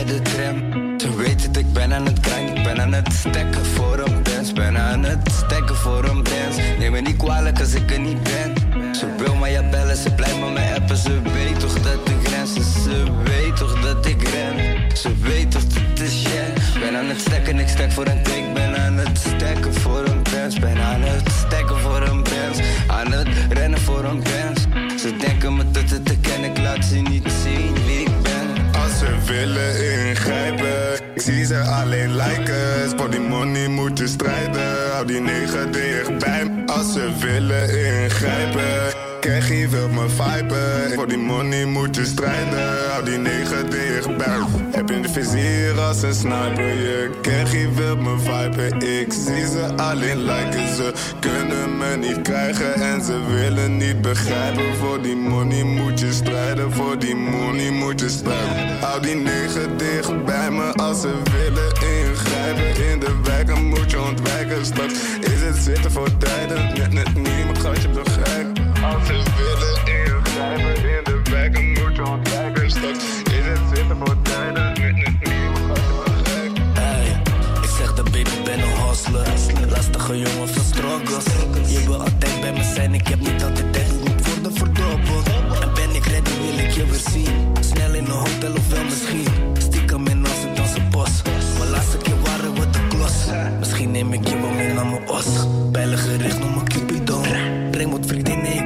[0.05, 0.99] de tram.
[0.99, 4.23] Ze weet het, ik ben aan het grind, ik ben aan het stekken voor een
[4.23, 4.53] dance.
[4.53, 6.61] Ben aan het stekken voor een dance.
[6.79, 8.53] Neem me niet kwalijk als ik er niet ben.
[8.95, 10.97] Ze wil mij ja bellen, ze blijft me mij appen.
[10.97, 14.55] Ze weet toch dat ik ren, ze, ze weet toch dat ik ren.
[14.97, 16.79] Ze weet toch dat het is shit.
[16.79, 18.53] Ben aan het stekken, ik stek voor een tik.
[18.53, 20.59] Ben aan het stekken voor een dance.
[20.59, 22.61] Ben aan het stekken voor een dance.
[22.87, 24.66] Aan het rennen voor een dance.
[24.97, 28.81] Ze denken me tot het te kennen, ik laat ze niet zien wie ik ben.
[28.81, 32.97] Als ze willen ingrijpen, ik zie ze alleen lijken.
[32.97, 36.65] Voor die money moet je strijden, hou die negen dichtbij me.
[36.65, 40.93] Als ze willen ingrijpen, krijg je wil me viben.
[40.95, 44.39] Voor die money moet je strijden, hou die negen dichtbij.
[44.71, 48.99] Heb je de vizier als een sniper, je krijg je me viben.
[48.99, 54.75] Ik zie ze alleen lijken, ze kunnen me niet krijgen en ze willen niet begrijpen.
[54.75, 58.79] Voor die money moet je strijden, voor die money moet je strijden.
[58.79, 62.91] Hou die negen dicht bij me als ze willen ingrijpen.
[62.91, 66.73] In de wijken moet je ontwijken, straks is het zitten voor tijden.
[66.77, 68.56] Net, net niet, mijn gatje begrijpt.
[68.93, 74.21] Als ze willen ingrijpen, in de wijken moet je ontwijken, straks is het zitten voor
[74.21, 74.73] tijden.
[74.79, 76.59] Mijn gatje begrijpt.
[76.73, 77.21] Hey,
[77.61, 79.27] ik zeg de baby ben een hustler.
[79.69, 81.25] Lastige jongen van struggles.
[81.67, 85.27] Je wil altijd bij me zijn, ik heb niet altijd tijd, ik moet worden verdubbeld.
[85.61, 87.55] En ben ik ready, wil ik je weer zien.
[87.59, 89.27] Snel in een hotel of wel misschien.
[89.57, 91.21] Stiekem in onze dansen bos.
[91.57, 93.13] Maar laatste keer waren we de klos.
[93.59, 95.25] Misschien neem ik je wel mee naar mijn os.
[95.71, 96.56] Pijlen gericht, noem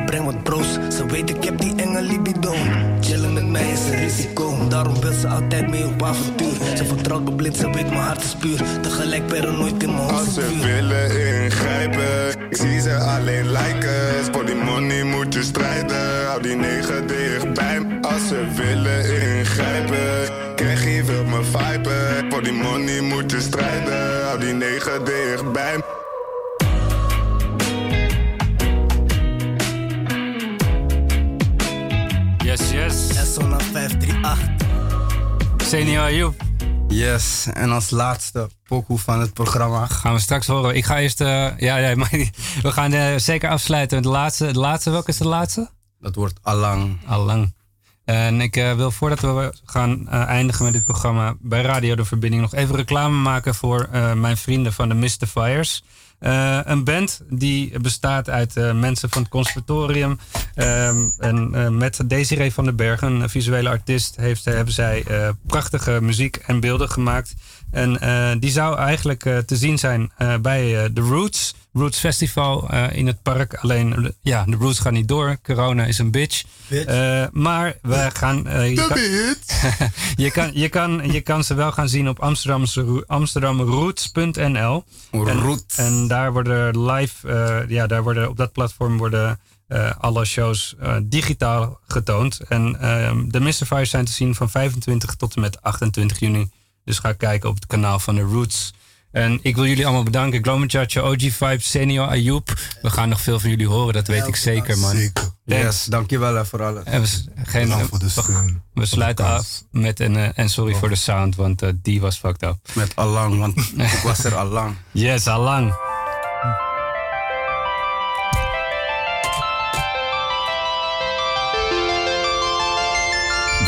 [0.02, 0.68] ik breng wat bros.
[0.96, 2.54] Ze weet ik heb die enge libido.
[3.00, 4.68] Chillen met mij is een risico.
[4.70, 6.78] Daarom wil ze altijd mee op avontuur.
[6.78, 8.62] Ze vertrouwt me blind, ze weet mijn hart is puur.
[8.82, 10.32] Tegelijk paranoid in mijn Als hoofd.
[10.34, 14.00] ze willen ingrijpen, ik zie ze alleen lijken.
[14.32, 17.98] Voor die money moet je strijden, hou die negen dichtbij me.
[18.02, 22.32] Als ze willen ingrijpen, krijg je wil me viben.
[22.32, 26.01] Voor die money moet je strijden, hou die negen dichtbij me.
[33.32, 33.40] Yes.
[33.40, 35.58] SO naar 538.
[35.58, 36.42] Senior Ayoub.
[36.88, 39.86] Yes, en als laatste pokoe van het programma.
[39.86, 40.76] Gaan we straks horen.
[40.76, 41.22] Ik ga eerst...
[41.22, 42.10] eh, ja, ja, maar
[42.62, 44.52] we gaan eh, zeker afsluiten met de laatste.
[44.52, 45.70] De laatste, welke is de laatste?
[46.00, 46.98] Dat wordt Allang.
[47.06, 47.54] Allang.
[48.06, 52.42] En ik eh, wil voordat we gaan eindigen met dit programma bij Radio De Verbinding
[52.42, 55.84] nog even reclame maken voor mijn vrienden van de Mystifiers.
[56.22, 60.20] Eh een band die bestaat uit eh, mensen van het conservatorium.
[60.56, 65.06] Ehm, en eh, met Desiree van den Bergen, een visuele artiest, heeft, hebben zij
[65.48, 67.34] prachtige muziek en beelden gemaakt.
[67.72, 71.56] En eh, die zou eigenlijk eh, te zien zijn eh, bij The Roots.
[71.74, 73.56] Roots Festival in het park.
[73.56, 75.38] Alleen, ja, de Roots gaan niet door.
[75.44, 76.44] Corona is een bitch.
[76.68, 77.30] Bitch.
[77.32, 78.38] Maar we gaan...
[78.38, 78.98] je, De kan,
[80.26, 82.20] je, kan, je, kan, je kan ze wel gaan zien op
[83.08, 84.84] amsterdamroots.nl.
[85.12, 85.78] En, Roots.
[85.78, 87.66] en daar worden live...
[87.68, 89.40] ja, daar worden, op dat platform worden
[89.98, 92.40] alle shows digitaal getoond.
[92.40, 96.50] En ehm, de Mystifiers zijn te zien van 25 tot en met 28 juni.
[96.86, 98.74] Dus ga kijken op het kanaal van de Roots.
[99.12, 100.44] En ik wil jullie allemaal bedanken.
[100.44, 102.54] Glomachacho, OG Vibes, Senior Ayoub.
[102.82, 104.96] We gaan nog veel van jullie horen, dat weet ik zeker, man.
[104.96, 105.30] Zeker.
[105.46, 106.84] Yes, dankjewel voor alles.
[106.84, 107.08] En we,
[107.44, 108.62] geen, Bedankt voor de we- steun.
[108.74, 110.16] we sluiten af met een.
[110.16, 112.56] eh, en sorry voor de sound, want eh, die was fucked up.
[112.74, 114.76] Met Allang, want ik was er al lang.
[114.92, 115.74] Yes, allang.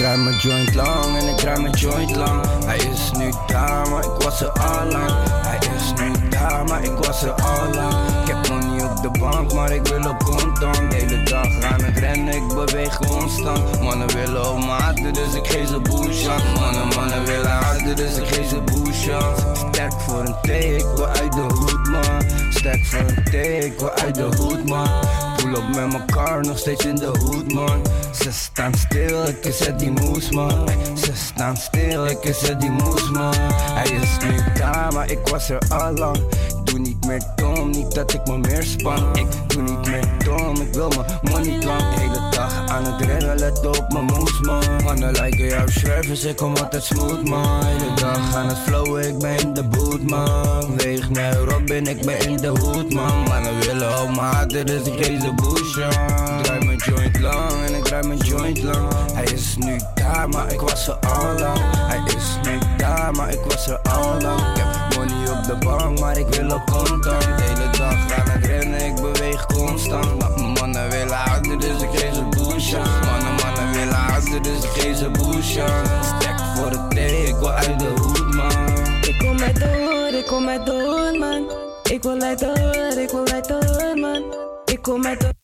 [0.03, 2.45] Draai mijn joint lang en ik draai mijn joint lang.
[2.65, 5.11] Hij is nu daar, maar ik was er al lang.
[5.29, 7.93] Hij is nu daar, maar ik was er al lang.
[8.21, 8.47] Ik heb
[9.03, 10.91] de bank, maar ik wil op contant.
[10.91, 13.81] De hele dag aan het rennen, ik beweeg constant.
[13.81, 16.41] Mannen willen op maten, dus ik geef ze bush aan.
[16.59, 19.55] Mannen, mannen willen harder, dus ik geef ze bush aan.
[19.55, 22.51] Sterk voor een thee, ik wil uit de hoed, man.
[22.51, 24.89] Sterk voor een thee, ik wil uit de hoed, man.
[25.37, 27.81] Pull op met mijn car, nog steeds in de hoed, man.
[28.11, 30.69] Ze staan stil, ik het die moes, man.
[30.93, 33.33] Ze staan stil, ik het die moes, man.
[33.73, 36.17] Hij is nu daar, maar ik was er al lang.
[36.74, 39.15] Doe niet meer dom, niet dat ik me meer span.
[39.15, 41.82] Ik doe niet meer dom, ik wil mijn money klank.
[41.82, 44.84] Hele dag aan het rennen, let op mijn moes, man.
[44.84, 47.65] Mannen lijken jouw schrijvers, ik kom altijd smooth, man.
[47.65, 50.78] Hele dag aan het flowen, ik ben in de boot, man.
[50.78, 53.24] Weeg mij Robin, ik ben in de hoed, man.
[53.24, 56.38] Mannen willen op haten, dus ik geef ze bush, aan.
[56.38, 58.91] Ik draai mijn joint lang en ik draai mijn joint lang.
[59.13, 61.59] Hij is nu daar, maar ik was er al lang.
[61.76, 64.41] Hij is nu daar, maar ik was er al lang
[65.47, 67.25] de bank, maar ik wil op contant.
[67.25, 70.19] Hele dag aan het rennen, ik beweeg constant.
[70.19, 72.77] Maar mijn mannen willen harder, dus ik geef ze boosje.
[72.77, 75.65] Mannen, mannen willen harder, dus ik geef ze boosje.
[76.01, 78.67] Stek voor de thee, ik wil uit de hoed, man.
[79.01, 81.51] Ik kom uit de hoed, ik kom uit de hoed, man.
[81.91, 84.23] Ik wil uit de hoed, ik wil uit de hoed, man.
[84.65, 85.33] Ik kom uit de